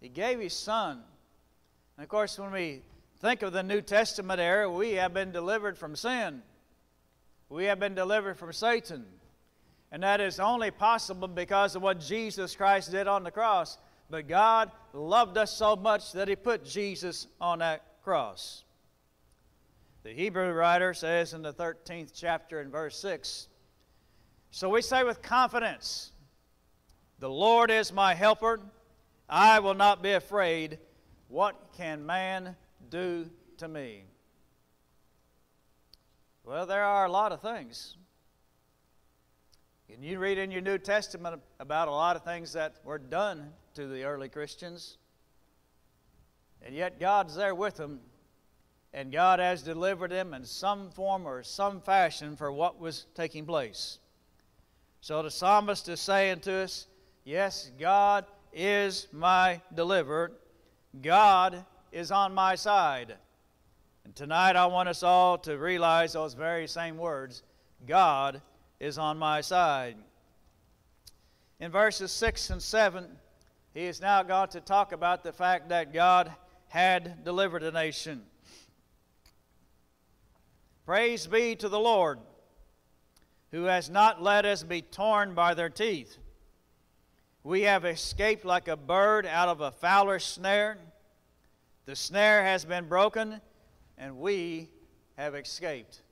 He 0.00 0.08
gave 0.08 0.38
His 0.40 0.52
Son. 0.52 1.02
And 1.96 2.04
of 2.04 2.08
course, 2.08 2.38
when 2.38 2.52
we 2.52 2.82
think 3.20 3.42
of 3.42 3.52
the 3.52 3.62
New 3.62 3.80
Testament 3.80 4.40
era, 4.40 4.70
we 4.70 4.92
have 4.92 5.14
been 5.14 5.32
delivered 5.32 5.78
from 5.78 5.96
sin. 5.96 6.42
We 7.48 7.64
have 7.66 7.78
been 7.78 7.94
delivered 7.94 8.38
from 8.38 8.52
Satan. 8.52 9.06
And 9.92 10.02
that 10.02 10.20
is 10.20 10.40
only 10.40 10.70
possible 10.70 11.28
because 11.28 11.76
of 11.76 11.82
what 11.82 12.00
Jesus 12.00 12.56
Christ 12.56 12.90
did 12.90 13.06
on 13.06 13.22
the 13.22 13.30
cross. 13.30 13.78
But 14.10 14.28
God 14.28 14.70
loved 14.92 15.38
us 15.38 15.56
so 15.56 15.76
much 15.76 16.12
that 16.12 16.28
He 16.28 16.36
put 16.36 16.64
Jesus 16.64 17.26
on 17.40 17.60
that 17.60 17.82
cross. 18.02 18.64
The 20.02 20.12
Hebrew 20.12 20.52
writer 20.52 20.94
says 20.94 21.34
in 21.34 21.42
the 21.42 21.52
13th 21.52 22.12
chapter 22.14 22.60
in 22.60 22.70
verse 22.70 22.96
6 22.98 23.48
So 24.50 24.68
we 24.68 24.82
say 24.82 25.02
with 25.02 25.22
confidence, 25.22 26.12
The 27.18 27.30
Lord 27.30 27.70
is 27.70 27.92
my 27.92 28.14
helper. 28.14 28.60
I 29.28 29.58
will 29.58 29.74
not 29.74 30.02
be 30.02 30.12
afraid. 30.12 30.78
What 31.28 31.72
can 31.76 32.06
man 32.06 32.54
do 32.90 33.30
to 33.58 33.68
me? 33.68 34.04
Well, 36.44 36.66
there 36.66 36.84
are 36.84 37.06
a 37.06 37.10
lot 37.10 37.32
of 37.32 37.42
things. 37.42 37.96
And 39.92 40.04
you 40.04 40.18
read 40.18 40.38
in 40.38 40.50
your 40.50 40.60
New 40.60 40.78
Testament 40.78 41.40
about 41.60 41.88
a 41.88 41.92
lot 41.92 42.16
of 42.16 42.24
things 42.24 42.52
that 42.52 42.76
were 42.84 42.98
done 42.98 43.52
to 43.74 43.86
the 43.86 44.04
early 44.04 44.28
Christians. 44.28 44.98
And 46.62 46.74
yet 46.74 46.98
God's 46.98 47.34
there 47.34 47.54
with 47.54 47.76
them 47.76 48.00
and 48.96 49.12
God 49.12 49.40
has 49.40 49.62
delivered 49.62 50.10
them 50.10 50.32
in 50.32 50.44
some 50.46 50.90
form 50.90 51.26
or 51.26 51.42
some 51.42 51.82
fashion 51.82 52.34
for 52.34 52.50
what 52.50 52.80
was 52.80 53.04
taking 53.14 53.44
place. 53.44 53.98
So 55.02 55.22
the 55.22 55.30
psalmist 55.30 55.90
is 55.90 56.00
saying 56.00 56.40
to 56.40 56.54
us, 56.54 56.86
Yes, 57.22 57.70
God 57.78 58.24
is 58.54 59.06
my 59.12 59.60
deliverer. 59.74 60.32
God 61.02 61.62
is 61.92 62.10
on 62.10 62.34
my 62.34 62.54
side. 62.54 63.14
And 64.04 64.14
tonight 64.14 64.56
I 64.56 64.66
want 64.66 64.88
us 64.88 65.02
all 65.02 65.38
to 65.38 65.58
realize 65.58 66.12
those 66.12 66.34
very 66.34 66.66
same 66.66 66.96
words 66.96 67.42
God 67.86 68.40
is 68.78 68.98
on 68.98 69.18
my 69.18 69.40
side. 69.40 69.96
In 71.58 71.70
verses 71.70 72.12
6 72.12 72.50
and 72.50 72.62
7, 72.62 73.06
he 73.74 73.84
is 73.84 74.00
now 74.00 74.22
going 74.22 74.48
to 74.50 74.60
talk 74.60 74.92
about 74.92 75.22
the 75.22 75.32
fact 75.32 75.70
that 75.70 75.92
God 75.92 76.32
had 76.68 77.24
delivered 77.24 77.62
a 77.62 77.70
nation. 77.70 78.22
Praise 80.84 81.26
be 81.26 81.56
to 81.56 81.68
the 81.68 81.80
Lord, 81.80 82.18
who 83.50 83.64
has 83.64 83.90
not 83.90 84.22
let 84.22 84.44
us 84.44 84.62
be 84.62 84.82
torn 84.82 85.34
by 85.34 85.54
their 85.54 85.68
teeth. 85.68 86.18
We 87.42 87.62
have 87.62 87.84
escaped 87.84 88.44
like 88.44 88.68
a 88.68 88.76
bird 88.76 89.26
out 89.26 89.48
of 89.48 89.60
a 89.60 89.70
fowler's 89.70 90.24
snare. 90.24 90.78
The 91.86 91.94
snare 91.94 92.42
has 92.42 92.64
been 92.64 92.88
broken, 92.88 93.40
and 93.96 94.18
we 94.18 94.68
have 95.16 95.36
escaped. 95.36 96.02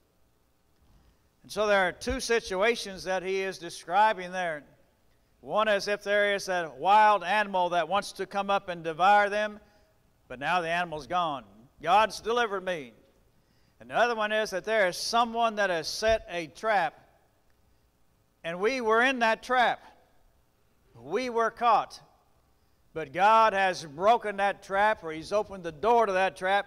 And 1.42 1.50
so 1.50 1.66
there 1.66 1.80
are 1.80 1.92
two 1.92 2.20
situations 2.20 3.02
that 3.04 3.24
he 3.24 3.42
is 3.42 3.58
describing 3.58 4.30
there. 4.30 4.62
One 5.40 5.66
is 5.66 5.88
if 5.88 6.04
there 6.04 6.34
is 6.34 6.48
a 6.48 6.72
wild 6.78 7.24
animal 7.24 7.70
that 7.70 7.88
wants 7.88 8.12
to 8.12 8.24
come 8.24 8.50
up 8.50 8.68
and 8.68 8.84
devour 8.84 9.28
them, 9.28 9.58
but 10.28 10.38
now 10.38 10.60
the 10.60 10.70
animal's 10.70 11.08
gone. 11.08 11.44
God's 11.82 12.20
delivered 12.20 12.64
me. 12.64 12.92
Another 13.80 14.14
one 14.14 14.30
is 14.30 14.50
that 14.50 14.64
there 14.64 14.86
is 14.86 14.96
someone 14.96 15.56
that 15.56 15.70
has 15.70 15.88
set 15.88 16.24
a 16.30 16.46
trap, 16.46 16.98
and 18.44 18.60
we 18.60 18.80
were 18.80 19.02
in 19.02 19.18
that 19.18 19.42
trap. 19.42 19.82
We 20.98 21.30
were 21.30 21.50
caught. 21.50 22.00
But 22.94 23.12
God 23.12 23.52
has 23.52 23.84
broken 23.84 24.36
that 24.36 24.62
trap, 24.62 25.02
or 25.02 25.10
He's 25.10 25.32
opened 25.32 25.64
the 25.64 25.72
door 25.72 26.06
to 26.06 26.12
that 26.12 26.36
trap, 26.36 26.66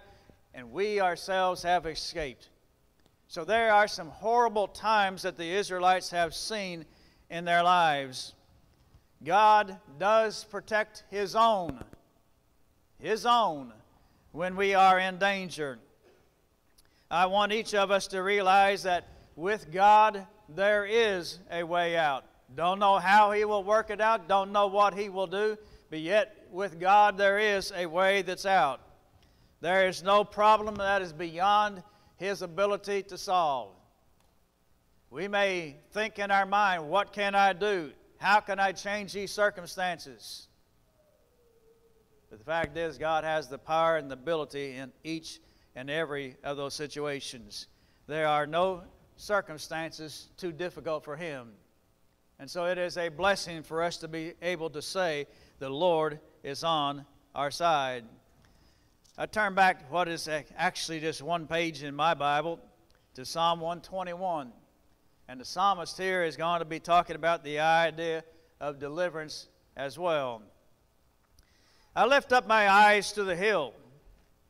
and 0.52 0.70
we 0.70 1.00
ourselves 1.00 1.62
have 1.62 1.86
escaped. 1.86 2.50
So 3.28 3.44
there 3.44 3.72
are 3.72 3.88
some 3.88 4.10
horrible 4.10 4.68
times 4.68 5.22
that 5.22 5.38
the 5.38 5.50
Israelites 5.50 6.10
have 6.10 6.34
seen 6.34 6.84
in 7.30 7.46
their 7.46 7.62
lives. 7.62 8.34
God 9.24 9.78
does 9.98 10.44
protect 10.44 11.04
His 11.10 11.34
own, 11.34 11.82
His 12.98 13.24
own, 13.24 13.72
when 14.32 14.54
we 14.54 14.74
are 14.74 14.98
in 14.98 15.18
danger. 15.18 15.78
I 17.10 17.24
want 17.24 17.52
each 17.52 17.74
of 17.74 17.90
us 17.90 18.06
to 18.08 18.22
realize 18.22 18.82
that 18.82 19.08
with 19.34 19.72
God, 19.72 20.26
there 20.48 20.84
is 20.84 21.38
a 21.50 21.62
way 21.62 21.96
out. 21.96 22.24
Don't 22.54 22.78
know 22.78 22.98
how 22.98 23.30
He 23.30 23.46
will 23.46 23.64
work 23.64 23.88
it 23.88 24.00
out, 24.02 24.28
don't 24.28 24.52
know 24.52 24.66
what 24.66 24.92
He 24.92 25.08
will 25.08 25.26
do, 25.26 25.56
but 25.90 26.00
yet 26.00 26.46
with 26.50 26.78
God, 26.78 27.16
there 27.16 27.38
is 27.38 27.72
a 27.74 27.86
way 27.86 28.22
that's 28.22 28.46
out. 28.46 28.80
There 29.60 29.88
is 29.88 30.02
no 30.02 30.24
problem 30.24 30.76
that 30.76 31.02
is 31.02 31.12
beyond 31.12 31.82
His 32.16 32.42
ability 32.42 33.02
to 33.04 33.18
solve. 33.18 33.72
We 35.10 35.26
may 35.26 35.76
think 35.92 36.18
in 36.18 36.30
our 36.30 36.46
mind, 36.46 36.88
what 36.88 37.12
can 37.12 37.34
I 37.34 37.54
do? 37.54 37.92
How 38.18 38.40
can 38.40 38.60
I 38.60 38.72
change 38.72 39.12
these 39.12 39.30
circumstances? 39.30 40.48
But 42.30 42.38
the 42.38 42.44
fact 42.44 42.76
is, 42.76 42.98
God 42.98 43.24
has 43.24 43.48
the 43.48 43.58
power 43.58 43.96
and 43.96 44.10
the 44.10 44.14
ability 44.14 44.74
in 44.74 44.92
each 45.02 45.40
and 45.74 45.88
every 45.88 46.36
of 46.44 46.56
those 46.56 46.74
situations. 46.74 47.68
There 48.06 48.26
are 48.26 48.46
no 48.46 48.82
circumstances 49.16 50.28
too 50.36 50.52
difficult 50.52 51.04
for 51.04 51.16
Him. 51.16 51.48
And 52.38 52.48
so 52.50 52.66
it 52.66 52.78
is 52.78 52.96
a 52.98 53.08
blessing 53.08 53.62
for 53.62 53.82
us 53.82 53.96
to 53.98 54.08
be 54.08 54.34
able 54.42 54.70
to 54.70 54.82
say, 54.82 55.26
The 55.58 55.68
Lord 55.68 56.20
is 56.44 56.62
on 56.62 57.04
our 57.34 57.50
side. 57.50 58.04
I 59.16 59.26
turn 59.26 59.56
back 59.56 59.80
to 59.80 59.92
what 59.92 60.06
is 60.06 60.28
actually 60.56 61.00
just 61.00 61.20
one 61.20 61.48
page 61.48 61.82
in 61.82 61.96
my 61.96 62.14
Bible 62.14 62.60
to 63.14 63.24
Psalm 63.24 63.58
121. 63.58 64.52
And 65.26 65.40
the 65.40 65.44
psalmist 65.44 65.98
here 65.98 66.22
is 66.22 66.36
going 66.36 66.60
to 66.60 66.64
be 66.64 66.78
talking 66.78 67.16
about 67.16 67.42
the 67.42 67.58
idea 67.58 68.22
of 68.60 68.78
deliverance 68.78 69.48
as 69.76 69.98
well. 69.98 70.42
I 71.96 72.06
lift 72.06 72.32
up 72.32 72.46
my 72.46 72.70
eyes 72.70 73.10
to 73.12 73.24
the 73.24 73.34
hill. 73.34 73.74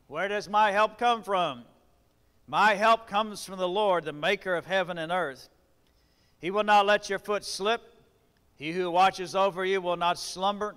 Where 0.09 0.29
does 0.29 0.47
my 0.47 0.73
help 0.73 0.99
come 0.99 1.23
from? 1.23 1.63
My 2.47 2.75
help 2.75 3.07
comes 3.07 3.47
from 3.47 3.59
the 3.59 3.67
Lord, 3.67 4.05
the 4.05 4.13
maker 4.13 4.55
of 4.55 4.67
heaven 4.67 4.99
and 4.99 5.11
earth. 5.11 5.49
He 6.39 6.51
will 6.51 6.65
not 6.65 6.85
let 6.85 7.09
your 7.09 7.19
foot 7.19 7.47
slip. 7.47 7.95
He 8.57 8.73
who 8.73 8.91
watches 8.91 9.35
over 9.35 9.65
you 9.65 9.81
will 9.81 9.97
not 9.97 10.19
slumber. 10.19 10.77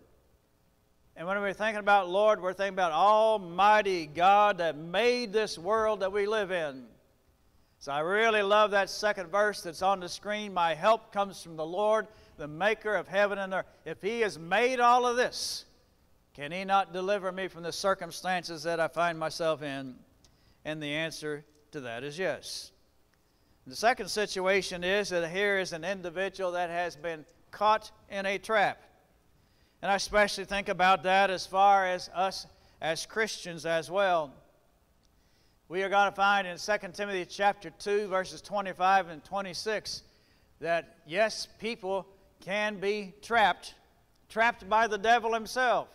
And 1.21 1.27
when 1.27 1.39
we're 1.39 1.53
thinking 1.53 1.77
about 1.77 2.09
Lord, 2.09 2.41
we're 2.41 2.51
thinking 2.51 2.73
about 2.73 2.93
Almighty 2.93 4.07
God 4.07 4.57
that 4.57 4.75
made 4.75 5.31
this 5.31 5.55
world 5.55 5.99
that 5.99 6.11
we 6.11 6.25
live 6.25 6.49
in. 6.49 6.85
So 7.77 7.91
I 7.91 7.99
really 7.99 8.41
love 8.41 8.71
that 8.71 8.89
second 8.89 9.27
verse 9.27 9.61
that's 9.61 9.83
on 9.83 9.99
the 9.99 10.09
screen. 10.09 10.51
My 10.51 10.73
help 10.73 11.13
comes 11.13 11.43
from 11.43 11.57
the 11.57 11.63
Lord, 11.63 12.07
the 12.37 12.47
maker 12.47 12.95
of 12.95 13.07
heaven 13.07 13.37
and 13.37 13.53
earth. 13.53 13.67
If 13.85 14.01
He 14.01 14.21
has 14.21 14.39
made 14.39 14.79
all 14.79 15.05
of 15.05 15.15
this, 15.15 15.65
can 16.33 16.51
He 16.51 16.65
not 16.65 16.91
deliver 16.91 17.31
me 17.31 17.47
from 17.47 17.61
the 17.61 17.71
circumstances 17.71 18.63
that 18.63 18.79
I 18.79 18.87
find 18.87 19.19
myself 19.19 19.61
in? 19.61 19.93
And 20.65 20.81
the 20.81 20.91
answer 20.91 21.45
to 21.69 21.81
that 21.81 22.03
is 22.03 22.17
yes. 22.17 22.71
The 23.67 23.75
second 23.75 24.07
situation 24.07 24.83
is 24.83 25.09
that 25.09 25.29
here 25.29 25.59
is 25.59 25.71
an 25.71 25.83
individual 25.83 26.53
that 26.53 26.71
has 26.71 26.95
been 26.95 27.25
caught 27.51 27.91
in 28.09 28.25
a 28.25 28.39
trap. 28.39 28.81
And 29.81 29.91
I 29.91 29.95
especially 29.95 30.45
think 30.45 30.69
about 30.69 31.03
that 31.03 31.29
as 31.29 31.45
far 31.45 31.87
as 31.87 32.09
us 32.13 32.45
as 32.81 33.05
Christians 33.05 33.65
as 33.65 33.89
well. 33.89 34.33
We 35.69 35.83
are 35.83 35.89
going 35.89 36.09
to 36.09 36.15
find 36.15 36.47
in 36.47 36.57
2 36.57 36.73
Timothy 36.93 37.25
chapter 37.25 37.69
2 37.69 38.07
verses 38.07 38.41
25 38.41 39.09
and 39.09 39.23
26 39.23 40.03
that 40.59 40.97
yes, 41.07 41.47
people 41.59 42.07
can 42.41 42.79
be 42.79 43.13
trapped, 43.21 43.75
trapped 44.29 44.67
by 44.67 44.87
the 44.87 44.97
devil 44.97 45.33
himself. 45.33 45.87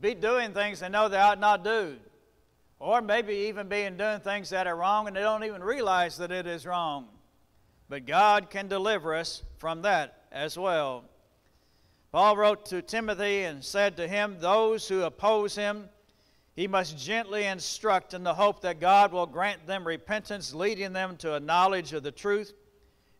Be 0.00 0.14
doing 0.14 0.52
things 0.52 0.80
they 0.80 0.88
know 0.88 1.08
they 1.08 1.18
ought 1.18 1.40
not 1.40 1.64
do. 1.64 1.96
Or 2.78 3.00
maybe 3.02 3.34
even 3.34 3.68
being 3.68 3.96
doing 3.96 4.20
things 4.20 4.50
that 4.50 4.66
are 4.66 4.76
wrong 4.76 5.06
and 5.06 5.14
they 5.14 5.20
don't 5.20 5.44
even 5.44 5.62
realize 5.62 6.16
that 6.18 6.30
it 6.30 6.46
is 6.46 6.66
wrong. 6.66 7.08
But 7.88 8.06
God 8.06 8.50
can 8.50 8.68
deliver 8.68 9.14
us 9.14 9.42
from 9.58 9.82
that 9.82 10.24
as 10.32 10.56
well. 10.56 11.04
Paul 12.12 12.36
wrote 12.36 12.66
to 12.66 12.82
Timothy 12.82 13.44
and 13.44 13.64
said 13.64 13.96
to 13.96 14.08
him, 14.08 14.36
Those 14.40 14.88
who 14.88 15.02
oppose 15.02 15.54
him, 15.54 15.88
he 16.56 16.66
must 16.66 16.98
gently 16.98 17.44
instruct 17.44 18.14
in 18.14 18.24
the 18.24 18.34
hope 18.34 18.62
that 18.62 18.80
God 18.80 19.12
will 19.12 19.26
grant 19.26 19.66
them 19.66 19.86
repentance, 19.86 20.52
leading 20.52 20.92
them 20.92 21.16
to 21.18 21.34
a 21.34 21.40
knowledge 21.40 21.92
of 21.92 22.02
the 22.02 22.10
truth, 22.10 22.52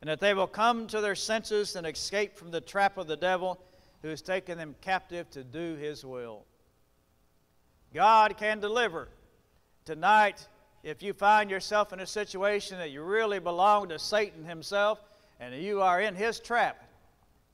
and 0.01 0.11
that 0.11 0.21
they 0.21 0.35
will 0.35 0.49
come 0.49 0.89
to 0.89 1.01
their 1.01 1.15
senses 1.15 1.77
and 1.77 1.87
escape 1.87 2.37
from 2.37 2.51
the 2.51 2.61
trap 2.61 2.99
of 2.99 3.07
the 3.07 3.17
devil 3.17 3.61
who 4.03 4.09
has 4.09 4.23
taken 4.23 4.59
them 4.59 4.75
captive 4.81 5.31
to 5.31 5.45
do 5.45 5.77
his 5.77 6.05
will. 6.05 6.45
God 7.95 8.37
can 8.37 8.59
deliver 8.61 9.09
tonight, 9.85 10.47
if 10.83 11.03
you 11.03 11.13
find 11.13 11.51
yourself 11.51 11.93
in 11.93 12.01
a 12.01 12.07
situation 12.07 12.79
that 12.79 12.91
you 12.91 13.03
really 13.03 13.39
belong 13.39 13.89
to 13.91 13.99
Satan 13.99 14.45
himself 14.45 15.01
and 15.39 15.55
you 15.55 15.81
are 15.81 16.01
in 16.01 16.15
his 16.15 16.41
trap, 16.41 16.83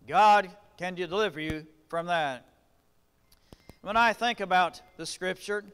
God 0.06 0.50
can 0.76 0.96
you 0.96 1.06
deliver 1.06 1.40
you 1.40 1.66
from 1.88 2.06
that. 2.06 2.44
When 3.80 3.96
I 3.96 4.12
think 4.12 4.40
about 4.40 4.80
the 4.96 5.06
scripture, 5.06 5.64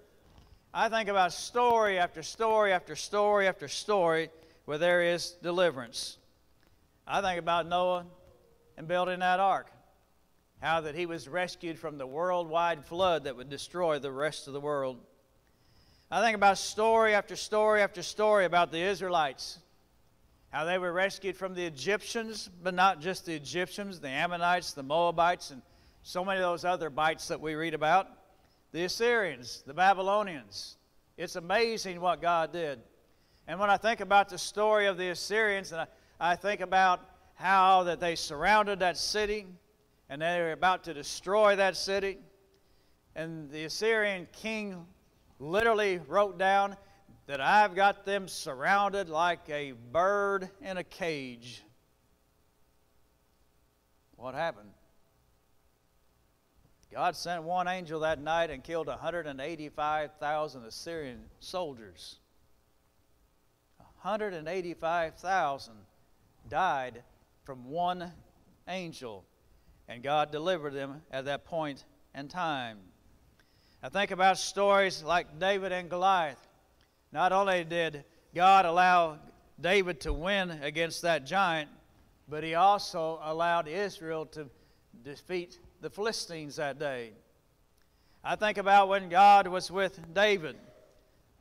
I 0.73 0.89
think 0.89 1.09
about 1.09 1.33
story 1.33 1.99
after 1.99 2.23
story 2.23 2.73
after 2.73 2.95
story 2.95 3.49
after 3.49 3.69
story 3.69 4.31
where 4.65 4.79
there 4.79 5.03
is 5.03 5.33
deliverance. 5.43 6.19
I 7.07 7.21
think 7.21 7.39
about 7.39 7.67
Noah 7.67 8.07
and 8.77 8.87
building 8.87 9.21
that 9.21 9.41
ark. 9.41 9.71
How 10.61 10.83
that 10.83 10.95
he 10.95 11.07
was 11.07 11.29
rescued 11.29 11.79
from 11.79 11.99
the 11.99 12.07
worldwide 12.07 12.85
flood 12.85 13.25
that 13.25 13.37
would 13.37 13.51
destroy 13.51 13.99
the 13.99 14.13
rest 14.13 14.47
of 14.47 14.53
the 14.53 14.61
world. 14.61 14.99
I 16.11 16.21
think 16.23 16.37
about 16.37 16.59
story 16.59 17.15
after 17.15 17.35
story 17.35 17.83
after 17.83 18.03
story 18.03 18.45
about 18.45 18.71
the 18.71 18.81
Israelites 18.81 19.59
how 20.53 20.67
they 20.67 20.77
were 20.77 20.93
rescued 20.93 21.35
from 21.35 21.55
the 21.55 21.65
Egyptians, 21.65 22.51
but 22.63 22.75
not 22.75 23.01
just 23.01 23.25
the 23.25 23.35
Egyptians, 23.35 24.01
the 24.01 24.09
Ammonites, 24.09 24.75
the 24.75 24.83
Moabites, 24.83 25.51
and 25.51 25.63
so 26.03 26.25
many 26.25 26.41
of 26.41 26.45
those 26.45 26.67
other 26.67 26.91
bites 26.91 27.29
that 27.29 27.41
we 27.41 27.55
read 27.55 27.73
about. 27.73 28.09
The 28.73 28.85
Assyrians, 28.85 29.63
the 29.67 29.73
Babylonians. 29.73 30.77
It's 31.17 31.37
amazing 31.37 32.01
what 32.03 32.21
God 32.21 32.53
did. 32.53 32.81
And 33.49 33.59
when 33.59 33.71
I 33.71 33.79
think 33.79 34.01
about 34.01 34.29
the 34.29 34.37
story 34.37 34.87
of 34.87 34.99
the 34.99 35.09
Assyrians, 35.09 35.73
and 35.73 35.81
I, 35.81 35.87
I 36.21 36.37
think 36.37 36.61
about 36.61 37.01
how 37.35 37.85
that 37.85 37.99
they 37.99 38.15
surrounded 38.15 38.79
that 38.81 38.99
city 38.99 39.47
and 40.11 40.21
they 40.21 40.39
were 40.39 40.53
about 40.53 40.85
to 40.85 40.93
destroy 40.93 41.57
that 41.57 41.77
city, 41.77 42.19
and 43.17 43.51
the 43.51 43.65
Assyrian 43.65 44.29
king 44.33 44.87
literally 45.39 45.99
wrote 46.07 46.39
down 46.39 46.77
that 47.33 47.41
I've 47.41 47.75
got 47.75 48.05
them 48.05 48.29
surrounded 48.29 49.09
like 49.09 49.49
a 49.49 49.73
bird 49.91 50.51
in 50.61 50.77
a 50.77 50.85
cage. 50.85 51.63
What 54.17 54.35
happened? 54.35 54.69
God 56.93 57.17
sent 57.17 57.43
one 57.45 57.69
angel 57.69 58.01
that 58.01 58.21
night 58.21 58.51
and 58.51 58.63
killed 58.63 58.87
185,000 58.87 60.65
Assyrian 60.67 61.21
soldiers. 61.41 62.19
185,000 64.03 65.75
died 66.51 67.03
from 67.45 67.71
one 67.71 68.13
angel, 68.69 69.25
and 69.89 70.03
God 70.03 70.31
delivered 70.31 70.75
them 70.75 71.01
at 71.11 71.25
that 71.25 71.47
point 71.47 71.83
in 72.15 72.29
time. 72.29 72.77
I 73.83 73.89
think 73.89 74.11
about 74.11 74.37
stories 74.37 75.03
like 75.03 75.39
David 75.39 75.73
and 75.73 75.89
Goliath. 75.89 76.47
Not 77.13 77.33
only 77.33 77.65
did 77.65 78.05
God 78.35 78.65
allow 78.65 79.19
David 79.61 80.01
to 80.01 80.13
win 80.13 80.51
against 80.51 81.03
that 81.03 81.27
giant, 81.27 81.69
but 82.29 82.43
he 82.43 82.55
also 82.55 83.21
allowed 83.23 83.69
Israel 83.69 84.25
to 84.27 84.49
defeat 85.05 85.59
the 85.81 85.91
Philistines 85.91 86.57
that 86.57 86.79
day. 86.79 87.13
I 88.25 88.37
think 88.37 88.57
about 88.57 88.89
when 88.89 89.09
God 89.09 89.47
was 89.47 89.71
with 89.71 90.15
David, 90.15 90.57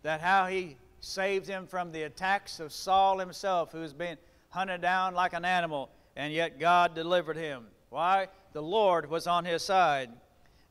that 0.02 0.20
how 0.20 0.48
he 0.48 0.78
saved 1.00 1.48
him 1.48 1.68
from 1.68 1.92
the 1.92 2.04
attacks 2.04 2.60
of 2.60 2.74
Saul 2.74 3.20
himself, 3.20 3.72
who 3.72 3.80
was 3.80 3.94
being 3.94 4.18
hunted 4.50 4.82
down 4.82 5.14
like 5.14 5.34
an 5.34 5.46
animal, 5.46 5.90
and 6.16 6.34
yet 6.34 6.60
God 6.60 6.96
delivered 6.96 7.38
him. 7.38 7.66
Why? 7.90 8.28
The 8.54 8.62
Lord 8.62 9.10
was 9.10 9.28
on 9.28 9.46
his 9.46 9.64
side. 9.64 10.10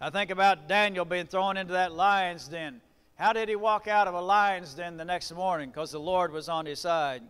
I 0.00 0.10
think 0.10 0.30
about 0.30 0.68
Daniel 0.68 1.04
being 1.04 1.26
thrown 1.26 1.56
into 1.56 1.72
that 1.74 1.92
lion's 1.92 2.48
den. 2.48 2.80
How 3.20 3.34
did 3.34 3.50
he 3.50 3.54
walk 3.54 3.86
out 3.86 4.08
of 4.08 4.14
a 4.14 4.20
lion's 4.22 4.72
den 4.72 4.96
the 4.96 5.04
next 5.04 5.30
morning? 5.34 5.68
Because 5.68 5.92
the 5.92 6.00
Lord 6.00 6.32
was 6.32 6.48
on 6.48 6.64
his 6.64 6.78
side. 6.78 7.22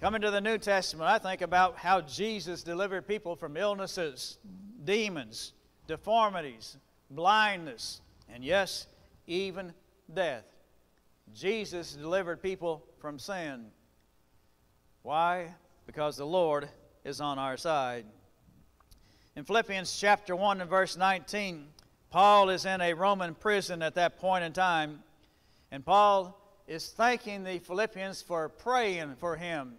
Coming 0.00 0.20
to 0.20 0.30
the 0.30 0.40
New 0.40 0.58
Testament, 0.58 1.10
I 1.10 1.18
think 1.18 1.42
about 1.42 1.76
how 1.76 2.02
Jesus 2.02 2.62
delivered 2.62 3.08
people 3.08 3.34
from 3.34 3.56
illnesses, 3.56 4.38
demons, 4.84 5.54
deformities, 5.88 6.76
blindness, 7.10 8.00
and 8.32 8.44
yes, 8.44 8.86
even 9.26 9.72
death. 10.14 10.44
Jesus 11.34 11.94
delivered 11.94 12.40
people 12.40 12.84
from 13.00 13.18
sin. 13.18 13.72
Why? 15.02 15.52
Because 15.84 16.16
the 16.16 16.26
Lord 16.26 16.68
is 17.04 17.20
on 17.20 17.40
our 17.40 17.56
side. 17.56 18.04
In 19.34 19.42
Philippians 19.42 19.98
chapter 19.98 20.36
1 20.36 20.60
and 20.60 20.70
verse 20.70 20.96
19, 20.96 21.66
Paul 22.12 22.50
is 22.50 22.66
in 22.66 22.82
a 22.82 22.92
Roman 22.92 23.34
prison 23.34 23.80
at 23.80 23.94
that 23.94 24.18
point 24.18 24.44
in 24.44 24.52
time, 24.52 25.02
and 25.70 25.82
Paul 25.82 26.38
is 26.68 26.90
thanking 26.90 27.42
the 27.42 27.58
Philippians 27.58 28.20
for 28.20 28.50
praying 28.50 29.16
for 29.16 29.34
him. 29.34 29.72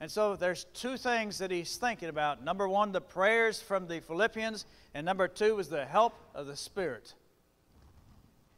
And 0.00 0.10
so 0.10 0.34
there's 0.34 0.64
two 0.74 0.96
things 0.96 1.38
that 1.38 1.52
he's 1.52 1.76
thinking 1.76 2.08
about. 2.08 2.42
Number 2.42 2.68
one, 2.68 2.90
the 2.90 3.00
prayers 3.00 3.62
from 3.62 3.86
the 3.86 4.00
Philippians, 4.00 4.66
and 4.92 5.06
number 5.06 5.28
two 5.28 5.56
is 5.60 5.68
the 5.68 5.86
help 5.86 6.14
of 6.34 6.48
the 6.48 6.56
Spirit. 6.56 7.14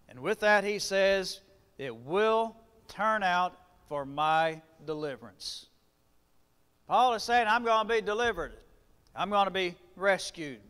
And 0.08 0.20
with 0.20 0.40
that, 0.40 0.64
he 0.64 0.78
says, 0.78 1.42
It 1.76 1.94
will 1.94 2.56
turn 2.88 3.22
out 3.22 3.54
for 3.86 4.06
my 4.06 4.62
deliverance. 4.86 5.66
Paul 6.88 7.12
is 7.12 7.22
saying, 7.22 7.48
I'm 7.48 7.64
going 7.64 7.86
to 7.86 7.94
be 7.94 8.00
delivered, 8.00 8.54
I'm 9.14 9.28
going 9.28 9.46
to 9.46 9.52
be 9.52 9.74
rescued. 9.94 10.60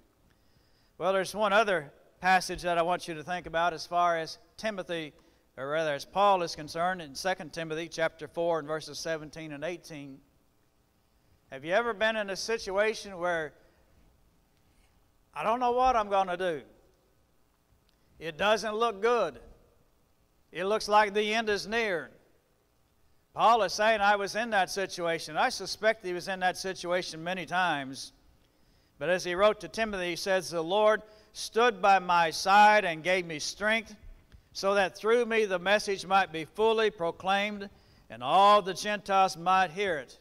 Well, 1.03 1.13
there's 1.13 1.35
one 1.35 1.53
other 1.53 1.93
passage 2.21 2.63
that 2.63 2.79
I 2.79 2.83
want 2.83 3.09
you 3.09 3.15
to 3.15 3.25
think 3.25 3.47
about 3.47 3.73
as 3.73 3.85
far 3.85 4.17
as 4.17 4.39
Timothy, 4.57 5.13
or 5.57 5.69
rather 5.69 5.95
as 5.95 6.05
Paul 6.05 6.45
is 6.45 6.55
concerned 6.55 7.03
in 7.03 7.15
2 7.15 7.51
Timothy 7.51 7.89
chapter 7.89 8.29
4 8.29 8.61
and 8.61 8.69
verses 8.69 9.01
17 9.01 9.51
and 9.51 9.65
18. 9.65 10.19
Have 11.51 11.65
you 11.65 11.73
ever 11.73 11.93
been 11.93 12.15
in 12.15 12.31
a 12.31 12.37
situation 12.37 13.19
where 13.19 13.53
I 15.35 15.43
don't 15.43 15.59
know 15.59 15.73
what 15.73 15.97
I'm 15.97 16.09
going 16.09 16.29
to 16.29 16.37
do? 16.37 16.63
It 18.21 18.39
doesn't 18.39 18.77
look 18.77 19.03
good. 19.03 19.41
It 20.53 20.67
looks 20.67 20.89
like 20.89 21.15
the 21.15 21.35
end 21.35 21.49
is 21.49 21.67
near. 21.67 22.13
Paul 23.35 23.65
is 23.65 23.73
saying 23.73 24.01
I 24.01 24.15
was 24.15 24.37
in 24.37 24.51
that 24.51 24.71
situation. 24.71 25.37
I 25.37 25.49
suspect 25.49 26.07
he 26.07 26.13
was 26.13 26.29
in 26.29 26.39
that 26.39 26.57
situation 26.57 27.25
many 27.25 27.45
times. 27.45 28.13
But 29.03 29.11
as 29.11 29.25
he 29.25 29.35
wrote 29.35 29.59
to 29.63 29.69
Timothy, 29.69 30.11
he 30.11 30.15
says, 30.15 30.49
The 30.49 30.63
Lord 30.63 31.03
stood 31.33 31.83
by 31.83 31.99
my 31.99 32.31
side 32.31 32.85
and 32.85 33.03
gave 33.03 33.27
me 33.27 33.41
strength, 33.41 33.97
so 34.53 34.75
that 34.75 34.97
through 34.97 35.27
me 35.27 35.45
the 35.45 35.59
message 35.59 36.07
might 36.07 36.31
be 36.31 36.45
fully 36.45 36.89
proclaimed 36.89 37.69
and 38.11 38.23
all 38.23 38.63
the 38.63 38.75
Gentiles 38.75 39.37
might 39.37 39.73
hear 39.73 39.99
it. 39.99 40.21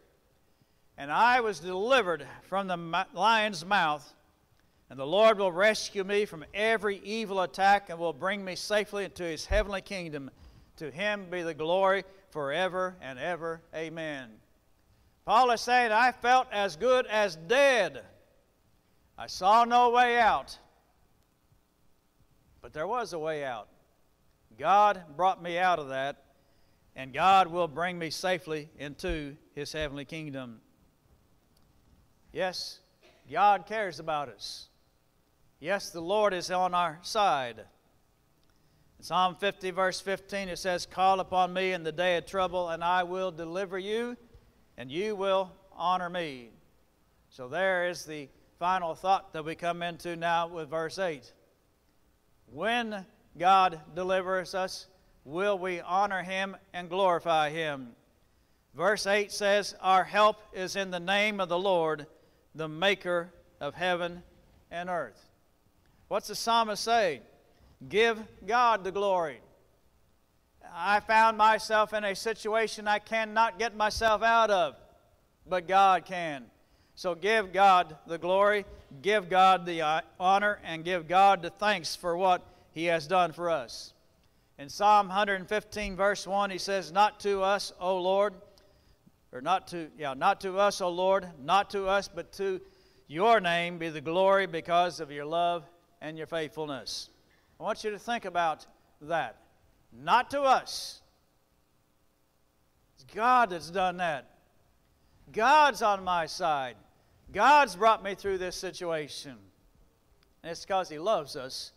And 0.98 1.12
I 1.12 1.42
was 1.42 1.60
delivered 1.60 2.26
from 2.50 2.66
the 2.66 3.06
lion's 3.14 3.64
mouth, 3.64 4.16
and 4.90 4.98
the 4.98 5.06
Lord 5.06 5.38
will 5.38 5.52
rescue 5.52 6.04
me 6.04 6.26
from 6.26 6.44
every 6.52 6.98
evil 7.04 7.42
attack 7.42 7.92
and 7.92 8.00
will 8.00 8.14
bring 8.14 8.44
me 8.44 8.56
safely 8.56 9.06
into 9.06 9.22
his 9.22 9.46
heavenly 9.46 9.82
kingdom. 9.82 10.32
To 10.78 10.90
him 10.90 11.28
be 11.30 11.44
the 11.44 11.54
glory 11.54 12.04
forever 12.32 12.96
and 13.00 13.20
ever. 13.20 13.62
Amen. 13.76 14.32
Paul 15.24 15.52
is 15.52 15.62
saying, 15.62 15.92
I 15.92 16.12
felt 16.14 16.48
as 16.52 16.76
good 16.78 17.06
as 17.06 17.36
dead 17.36 18.02
I 19.22 19.28
saw 19.28 19.66
no 19.66 19.92
way 19.92 20.20
out, 20.20 20.58
but 22.60 22.74
there 22.74 22.88
was 22.88 23.14
a 23.14 23.20
way 23.20 23.46
out. 23.46 23.68
God 24.58 25.04
brought 25.16 25.44
me 25.44 25.60
out 25.60 25.78
of 25.78 25.90
that, 25.90 26.24
and 26.96 27.14
God 27.14 27.46
will 27.46 27.68
bring 27.68 28.00
me 28.00 28.10
safely 28.10 28.68
into 28.80 29.38
His 29.54 29.72
heavenly 29.72 30.06
kingdom. 30.06 30.60
Yes, 32.34 32.80
God 33.32 33.68
cares 33.68 34.00
about 34.00 34.28
us. 34.28 34.70
Yes, 35.60 35.92
the 35.92 36.02
Lord 36.02 36.34
is 36.34 36.50
on 36.50 36.74
our 36.74 36.98
side. 37.04 37.60
In 38.98 39.06
Psalm 39.06 39.36
50, 39.36 39.70
verse 39.70 40.02
15, 40.02 40.50
it 40.50 40.58
says, 40.58 40.88
Call 40.88 41.20
upon 41.20 41.54
me 41.54 41.74
in 41.74 41.84
the 41.84 41.92
day 41.92 42.18
of 42.18 42.26
trouble, 42.26 42.70
and 42.70 42.84
I 42.84 43.04
will 43.04 43.30
deliver 43.30 43.78
you, 43.78 44.18
and 44.78 44.92
you 44.92 45.16
will 45.16 45.52
honor 45.78 46.10
me. 46.10 46.50
So 47.30 47.48
there 47.48 47.88
is 47.88 48.04
the 48.04 48.28
final 48.62 48.94
thought 48.94 49.34
that 49.34 49.44
we 49.44 49.56
come 49.56 49.82
into 49.82 50.16
now 50.16 50.48
with 50.48 50.70
verse 50.70 51.00
8. 51.00 51.34
When 52.46 53.08
God 53.36 53.82
delivers 53.96 54.54
us, 54.54 54.86
will 55.26 55.58
we 55.58 55.82
honor 55.82 56.22
him 56.22 56.56
and 56.72 56.88
glorify 56.88 57.50
him? 57.50 57.94
Verse 58.76 59.08
8 59.08 59.32
says, 59.32 59.74
Our 59.82 60.04
help 60.04 60.38
is 60.54 60.76
in 60.76 60.92
the 60.92 61.00
name 61.00 61.40
of 61.40 61.50
the 61.50 61.58
Lord, 61.58 62.06
the 62.54 62.68
maker 62.68 63.34
of 63.60 63.74
heaven 63.74 64.22
and 64.70 64.92
earth. 64.92 65.32
What's 66.08 66.28
the 66.28 66.36
psalmist 66.36 66.84
say? 66.84 67.22
Give 67.90 68.20
God 68.46 68.84
the 68.84 68.92
glory. 68.92 69.40
I 70.72 71.00
found 71.00 71.36
myself 71.36 71.96
in 71.96 72.04
a 72.04 72.16
situation 72.16 72.88
I 72.88 73.00
cannot 73.00 73.58
get 73.58 73.76
myself 73.76 74.22
out 74.22 74.52
of, 74.52 74.76
but 75.48 75.68
God 75.68 76.06
can. 76.06 76.46
So 77.02 77.16
give 77.16 77.52
God 77.52 77.98
the 78.06 78.20
glory, 78.20 78.64
give 79.02 79.28
God 79.28 79.66
the 79.66 79.82
uh, 79.82 80.02
honor, 80.20 80.60
and 80.64 80.86
give 80.86 81.08
God 81.08 81.42
the 81.42 81.50
thanks 81.50 81.96
for 81.96 82.16
what 82.16 82.46
He 82.74 82.86
has 82.86 83.08
done 83.08 83.32
for 83.32 83.50
us. 83.50 83.96
In 84.60 84.70
Psalm 84.70 85.08
115, 85.08 85.96
verse 85.96 86.28
1, 86.28 86.52
he 86.52 86.60
says, 86.60 86.92
Not 86.92 87.20
to 87.22 87.42
us, 87.42 87.74
O 87.80 87.98
Lord, 87.98 88.36
or 89.32 89.42
not 89.42 89.70
to, 89.70 89.90
yeah, 89.98 90.14
not 90.14 90.42
to 90.42 90.60
us, 90.60 90.80
O 90.80 90.90
Lord, 90.90 91.28
not 91.44 91.72
to 91.72 91.88
us, 91.88 92.08
but 92.08 92.32
to 92.34 92.62
your 93.08 93.40
name 93.40 93.80
be 93.80 93.90
the 93.90 94.00
glory 94.00 94.46
because 94.46 95.00
of 95.00 95.12
your 95.12 95.26
love 95.26 95.68
and 96.02 96.20
your 96.20 96.28
faithfulness. 96.28 97.10
I 97.60 97.64
want 97.64 97.84
you 97.84 97.90
to 97.90 97.98
think 97.98 98.26
about 98.26 98.68
that. 99.02 99.38
Not 99.92 100.30
to 100.30 100.42
us. 100.44 101.02
It's 102.94 103.12
God 103.12 103.50
that's 103.50 103.72
done 103.72 103.98
that. 103.98 104.28
God's 105.32 105.82
on 105.82 106.04
my 106.04 106.28
side. 106.28 106.76
God's 107.34 107.76
brought 107.76 108.04
me 108.04 108.16
through 108.16 108.38
this 108.38 108.56
situation. 108.56 109.38
And 110.44 110.52
it's 110.52 110.66
because 110.66 110.90
He 110.90 111.00
loves 111.00 111.36
us 111.36 111.72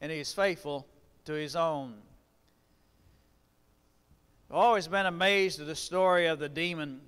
and 0.00 0.10
He's 0.10 0.32
faithful 0.32 0.86
to 1.24 1.32
His 1.32 1.56
own. 1.56 1.94
I've 4.50 4.56
always 4.56 4.88
been 4.88 5.06
amazed 5.06 5.60
at 5.60 5.66
the 5.66 5.74
story 5.74 6.26
of 6.26 6.38
the 6.38 6.48
demon 6.48 7.00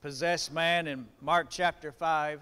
possessed 0.00 0.52
man 0.52 0.86
in 0.86 1.06
Mark 1.20 1.46
chapter 1.48 1.92
5. 1.92 2.40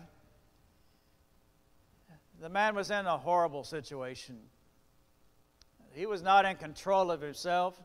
The 2.41 2.49
man 2.49 2.75
was 2.75 2.91
in 2.91 3.05
a 3.05 3.19
horrible 3.19 3.65
situation. 3.65 4.39
He 5.93 6.07
was 6.07 6.23
not 6.23 6.47
in 6.47 6.57
control 6.57 7.11
of 7.11 7.21
himself, 7.21 7.79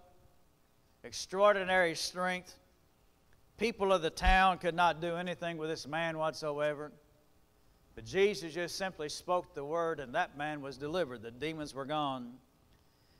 extraordinary 1.03 1.95
strength. 1.95 2.55
People 3.57 3.93
of 3.93 4.01
the 4.01 4.09
town 4.09 4.57
could 4.57 4.75
not 4.75 5.01
do 5.01 5.15
anything 5.15 5.57
with 5.57 5.69
this 5.69 5.87
man 5.87 6.17
whatsoever. 6.17 6.91
But 7.95 8.05
Jesus 8.05 8.53
just 8.53 8.77
simply 8.77 9.07
spoke 9.07 9.53
the 9.53 9.63
word, 9.63 10.01
and 10.01 10.13
that 10.15 10.37
man 10.37 10.61
was 10.61 10.77
delivered. 10.77 11.21
The 11.21 11.31
demons 11.31 11.73
were 11.73 11.85
gone. 11.85 12.33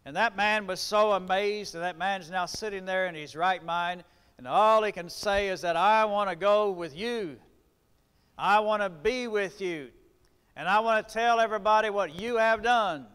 And 0.04 0.16
that 0.18 0.36
man 0.36 0.68
was 0.68 0.82
so 0.82 1.14
amazed, 1.14 1.76
and 1.76 1.84
that 1.84 1.98
man 1.98 2.22
is 2.22 2.30
now 2.30 2.46
sitting 2.46 2.86
there 2.86 3.08
in 3.08 3.16
his 3.16 3.36
right 3.36 3.64
mind, 3.64 4.04
and 4.38 4.48
all 4.48 4.84
he 4.84 4.92
can 4.92 5.10
say 5.10 5.48
is 5.48 5.62
that 5.62 5.78
I 5.78 6.04
want 6.06 6.30
to 6.30 6.36
go 6.36 6.72
with 6.72 6.96
you. 6.96 7.38
I 8.38 8.60
want 8.60 8.82
to 8.84 8.90
be 8.90 9.28
with 9.28 9.62
you. 9.62 9.90
And 10.58 10.68
I 10.68 10.80
want 10.80 11.08
to 11.08 11.14
tell 11.14 11.40
everybody 11.40 11.90
what 11.90 12.20
you 12.20 12.36
have 12.36 12.62
done. 12.62 13.06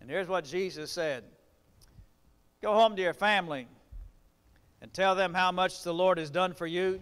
And 0.00 0.10
here's 0.10 0.28
what 0.28 0.44
Jesus 0.44 0.90
said 0.90 1.24
Go 2.60 2.74
home 2.74 2.96
to 2.96 3.02
your 3.02 3.14
family 3.14 3.68
and 4.80 4.92
tell 4.92 5.14
them 5.14 5.34
how 5.34 5.52
much 5.52 5.82
the 5.82 5.94
Lord 5.94 6.18
has 6.18 6.30
done 6.30 6.54
for 6.54 6.66
you 6.66 7.00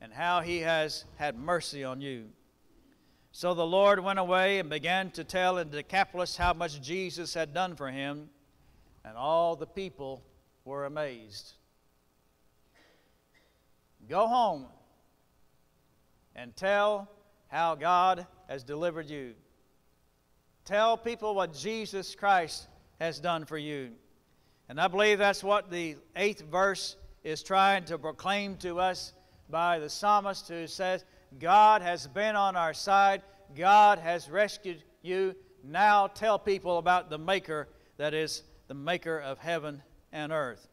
and 0.00 0.12
how 0.12 0.40
he 0.40 0.60
has 0.60 1.04
had 1.16 1.38
mercy 1.38 1.84
on 1.84 2.00
you. 2.00 2.26
So 3.32 3.54
the 3.54 3.66
Lord 3.66 4.00
went 4.00 4.18
away 4.18 4.58
and 4.58 4.70
began 4.70 5.10
to 5.12 5.24
tell 5.24 5.58
in 5.58 5.70
Decapolis 5.70 6.36
how 6.36 6.52
much 6.52 6.80
Jesus 6.80 7.34
had 7.34 7.52
done 7.52 7.76
for 7.76 7.90
him, 7.90 8.30
and 9.04 9.16
all 9.16 9.56
the 9.56 9.66
people 9.66 10.22
were 10.64 10.86
amazed. 10.86 11.52
Go 14.08 14.26
home 14.26 14.66
and 16.34 16.54
tell 16.56 17.10
how 17.48 17.74
God 17.74 18.26
has 18.48 18.62
delivered 18.62 19.10
you. 19.10 19.34
Tell 20.64 20.96
people 20.96 21.34
what 21.34 21.54
Jesus 21.54 22.14
Christ 22.14 22.68
has 23.00 23.20
done 23.20 23.44
for 23.44 23.58
you. 23.58 23.90
And 24.68 24.80
I 24.80 24.88
believe 24.88 25.18
that's 25.18 25.44
what 25.44 25.70
the 25.70 25.96
eighth 26.16 26.42
verse 26.42 26.96
is 27.22 27.42
trying 27.42 27.84
to 27.84 27.98
proclaim 27.98 28.56
to 28.56 28.80
us 28.80 29.12
by 29.48 29.78
the 29.78 29.88
psalmist 29.88 30.48
who 30.48 30.66
says, 30.66 31.04
God 31.38 31.82
has 31.82 32.06
been 32.06 32.36
on 32.36 32.56
our 32.56 32.74
side, 32.74 33.22
God 33.56 33.98
has 33.98 34.28
rescued 34.28 34.82
you. 35.02 35.34
Now 35.62 36.06
tell 36.06 36.38
people 36.38 36.78
about 36.78 37.10
the 37.10 37.18
Maker 37.18 37.68
that 37.96 38.14
is 38.14 38.42
the 38.68 38.74
Maker 38.74 39.18
of 39.18 39.38
heaven 39.38 39.82
and 40.12 40.32
earth. 40.32 40.68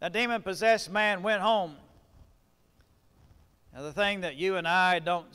That 0.00 0.12
demon 0.12 0.42
possessed 0.42 0.90
man 0.90 1.22
went 1.22 1.40
home. 1.40 1.76
Now, 3.74 3.82
the 3.82 3.92
thing 3.92 4.20
that 4.20 4.36
you 4.36 4.56
and 4.56 4.68
I 4.68 5.00
don't 5.00 5.26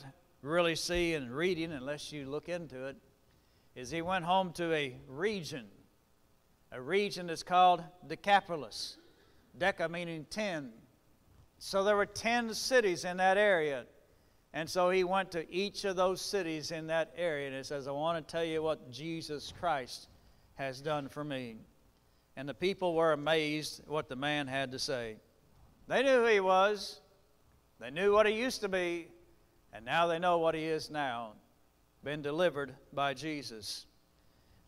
really 0.42 0.76
see 0.76 1.14
in 1.14 1.30
reading, 1.30 1.72
unless 1.72 2.10
you 2.12 2.24
look 2.28 2.48
into 2.48 2.86
it, 2.86 2.96
is 3.74 3.90
he 3.90 4.00
went 4.00 4.24
home 4.24 4.52
to 4.54 4.72
a 4.72 4.96
region. 5.08 5.66
A 6.72 6.80
region 6.80 7.26
that's 7.26 7.42
called 7.42 7.82
Decapolis. 8.06 8.96
Deca 9.58 9.90
meaning 9.90 10.26
ten. 10.30 10.70
So 11.58 11.84
there 11.84 11.96
were 11.96 12.06
ten 12.06 12.54
cities 12.54 13.04
in 13.04 13.16
that 13.18 13.36
area. 13.36 13.86
And 14.52 14.68
so 14.68 14.90
he 14.90 15.04
went 15.04 15.30
to 15.32 15.52
each 15.52 15.84
of 15.84 15.96
those 15.96 16.20
cities 16.20 16.70
in 16.70 16.88
that 16.88 17.12
area 17.16 17.46
and 17.48 17.56
he 17.56 17.62
says, 17.62 17.86
I 17.86 17.92
want 17.92 18.26
to 18.26 18.32
tell 18.32 18.44
you 18.44 18.62
what 18.62 18.90
Jesus 18.90 19.52
Christ 19.58 20.08
has 20.54 20.80
done 20.80 21.08
for 21.08 21.22
me. 21.22 21.56
And 22.36 22.48
the 22.48 22.54
people 22.54 22.94
were 22.94 23.12
amazed 23.12 23.82
what 23.86 24.08
the 24.08 24.16
man 24.16 24.46
had 24.46 24.72
to 24.72 24.78
say. 24.78 25.16
They 25.86 26.02
knew 26.02 26.20
who 26.20 26.26
he 26.26 26.40
was, 26.40 27.00
they 27.80 27.90
knew 27.90 28.12
what 28.12 28.26
he 28.26 28.34
used 28.34 28.60
to 28.60 28.68
be, 28.68 29.08
and 29.72 29.84
now 29.84 30.06
they 30.06 30.18
know 30.18 30.38
what 30.38 30.54
he 30.54 30.64
is 30.64 30.90
now 30.90 31.32
been 32.02 32.22
delivered 32.22 32.74
by 32.92 33.14
Jesus. 33.14 33.86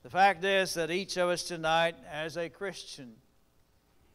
The 0.03 0.11
fact 0.11 0.45
is 0.45 0.75
that 0.75 0.91
each 0.91 1.17
of 1.17 1.29
us 1.29 1.45
tonight, 1.45 1.95
as 2.11 2.37
a 2.37 2.49
Christian, 2.49 3.13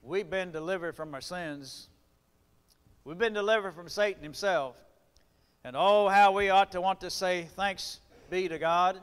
we've 0.01 0.29
been 0.29 0.51
delivered 0.51 0.97
from 0.97 1.13
our 1.13 1.21
sins. 1.21 1.87
We've 3.05 3.17
been 3.17 3.33
delivered 3.33 3.73
from 3.73 3.87
Satan 3.87 4.21
himself. 4.21 4.75
And 5.63 5.77
oh, 5.77 6.09
how 6.09 6.33
we 6.33 6.49
ought 6.49 6.73
to 6.73 6.81
want 6.81 6.99
to 7.01 7.09
say 7.09 7.47
thanks 7.55 8.01
be 8.29 8.49
to 8.49 8.59
God. 8.59 8.99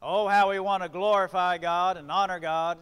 Oh, 0.00 0.26
how 0.26 0.50
we 0.50 0.58
want 0.58 0.82
to 0.82 0.88
glorify 0.88 1.58
God 1.58 1.96
and 1.96 2.10
honor 2.10 2.40
God. 2.40 2.78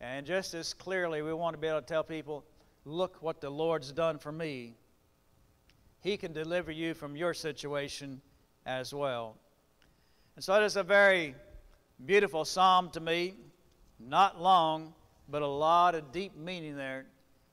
And 0.00 0.26
just 0.26 0.52
as 0.54 0.74
clearly, 0.74 1.22
we 1.22 1.32
want 1.32 1.54
to 1.54 1.60
be 1.60 1.68
able 1.68 1.80
to 1.80 1.86
tell 1.86 2.02
people, 2.02 2.44
look 2.84 3.22
what 3.22 3.40
the 3.40 3.50
Lord's 3.50 3.92
done 3.92 4.18
for 4.18 4.32
me. 4.32 4.74
He 6.00 6.16
can 6.16 6.32
deliver 6.32 6.72
you 6.72 6.94
from 6.94 7.14
your 7.14 7.34
situation 7.34 8.20
as 8.66 8.92
well. 8.92 9.36
And 10.34 10.44
so 10.44 10.60
it 10.60 10.64
is 10.64 10.74
a 10.74 10.82
very 10.82 11.36
beautiful 12.04 12.44
psalm 12.44 12.90
to 12.90 13.00
me. 13.00 13.34
Not 13.98 14.40
long, 14.40 14.94
but 15.28 15.42
a 15.42 15.46
lot 15.46 15.94
of 15.94 16.12
deep 16.12 16.36
meaning 16.36 16.76
there. 16.76 17.06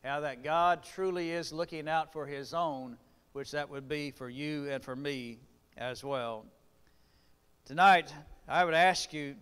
How 0.04 0.22
that 0.22 0.44
God 0.44 0.84
truly 0.84 1.32
is 1.32 1.52
looking 1.52 1.88
out 1.88 2.12
for 2.14 2.26
His 2.26 2.54
own, 2.54 2.98
which 3.34 3.52
that 3.52 3.70
would 3.70 3.88
be 3.88 4.12
for 4.12 4.30
you 4.30 4.70
and 4.70 4.84
for 4.84 4.96
me 4.96 5.40
as 5.78 6.04
well. 6.04 6.46
Tonight, 7.66 8.14
I 8.48 8.66
would 8.66 8.74
ask 8.74 9.14
you 9.14 9.36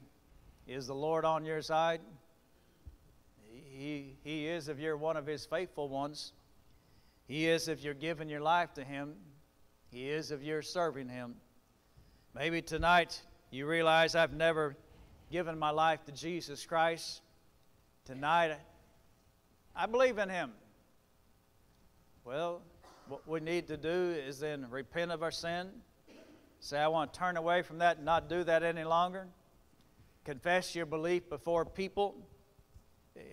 is 0.68 0.86
the 0.86 0.96
Lord 0.96 1.24
on 1.24 1.46
your 1.46 1.62
side? 1.62 2.02
He, 3.72 4.18
he 4.24 4.48
is 4.48 4.68
if 4.68 4.80
you're 4.80 4.98
one 4.98 5.16
of 5.16 5.26
His 5.26 5.46
faithful 5.46 5.88
ones. 5.88 6.34
He 7.28 7.48
is 7.48 7.68
if 7.68 7.84
you're 7.84 7.94
giving 7.94 8.28
your 8.28 8.42
life 8.42 8.74
to 8.74 8.84
Him. 8.84 9.14
He 9.92 10.10
is 10.10 10.32
if 10.32 10.44
you're 10.44 10.62
serving 10.62 11.08
Him. 11.08 11.36
Maybe 12.36 12.62
tonight 12.62 13.22
you 13.50 13.66
realize 13.66 14.14
I've 14.16 14.34
never 14.34 14.76
given 15.32 15.60
my 15.60 15.72
life 15.72 16.04
to 16.06 16.12
Jesus 16.12 16.66
Christ. 16.66 17.22
Tonight, 18.06 18.58
I 19.76 19.86
believe 19.86 20.18
in 20.18 20.30
Him. 20.30 20.52
Well, 22.24 22.62
what 23.08 23.28
we 23.28 23.40
need 23.40 23.68
to 23.68 23.78
do 23.78 24.16
is 24.26 24.40
then 24.40 24.68
repent 24.70 25.12
of 25.12 25.24
our 25.24 25.32
sin. 25.32 25.70
Say, 26.60 26.78
I 26.80 26.88
want 26.88 27.14
to 27.14 27.20
turn 27.20 27.38
away 27.38 27.62
from 27.62 27.80
that 27.80 27.98
and 27.98 28.06
not 28.06 28.30
do 28.30 28.44
that 28.44 28.64
any 28.64 28.84
longer. 28.84 29.28
Confess 30.26 30.76
your 30.76 30.86
belief 30.86 31.30
before 31.30 31.66
people. 31.66 32.16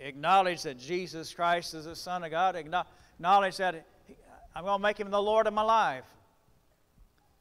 Acknowledge 0.01 0.63
that 0.63 0.77
Jesus 0.77 1.33
Christ 1.33 1.73
is 1.73 1.85
the 1.85 1.95
Son 1.95 2.23
of 2.23 2.31
God. 2.31 2.55
Acknowledge 2.55 3.57
that 3.57 3.85
I'm 4.55 4.63
going 4.63 4.77
to 4.77 4.81
make 4.81 4.99
Him 4.99 5.09
the 5.09 5.21
Lord 5.21 5.47
of 5.47 5.53
my 5.53 5.63
life 5.63 6.05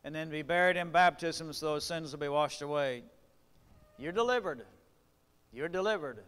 and 0.03 0.15
then 0.15 0.29
be 0.29 0.43
buried 0.43 0.77
in 0.77 0.91
baptism 0.91 1.53
so 1.53 1.67
those 1.67 1.85
sins 1.85 2.13
will 2.13 2.19
be 2.19 2.29
washed 2.29 2.63
away. 2.63 3.05
You're 3.99 4.13
delivered. 4.13 4.63
You're 5.53 5.69
delivered. 5.69 6.19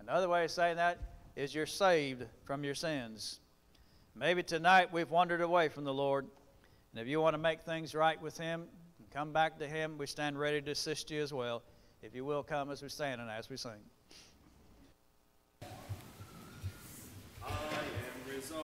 Another 0.00 0.28
way 0.28 0.44
of 0.44 0.50
saying 0.50 0.76
that 0.76 0.98
is 1.34 1.54
you're 1.54 1.66
saved 1.66 2.24
from 2.44 2.64
your 2.64 2.74
sins. 2.74 3.40
Maybe 4.14 4.42
tonight 4.42 4.92
we've 4.92 5.10
wandered 5.10 5.42
away 5.42 5.68
from 5.68 5.84
the 5.84 5.92
Lord. 5.92 6.26
And 6.92 7.00
if 7.00 7.06
you 7.06 7.20
want 7.20 7.34
to 7.34 7.38
make 7.38 7.60
things 7.62 7.94
right 7.94 8.20
with 8.20 8.38
Him 8.38 8.64
and 8.98 9.10
come 9.10 9.32
back 9.32 9.58
to 9.58 9.68
Him, 9.68 9.98
we 9.98 10.06
stand 10.06 10.38
ready 10.38 10.62
to 10.62 10.70
assist 10.70 11.10
you 11.10 11.22
as 11.22 11.32
well. 11.32 11.62
If 12.02 12.14
you 12.14 12.24
will 12.24 12.42
come 12.42 12.70
as 12.70 12.82
we 12.82 12.88
stand 12.88 13.20
and 13.20 13.30
as 13.30 13.50
we 13.50 13.58
sing. 13.58 13.72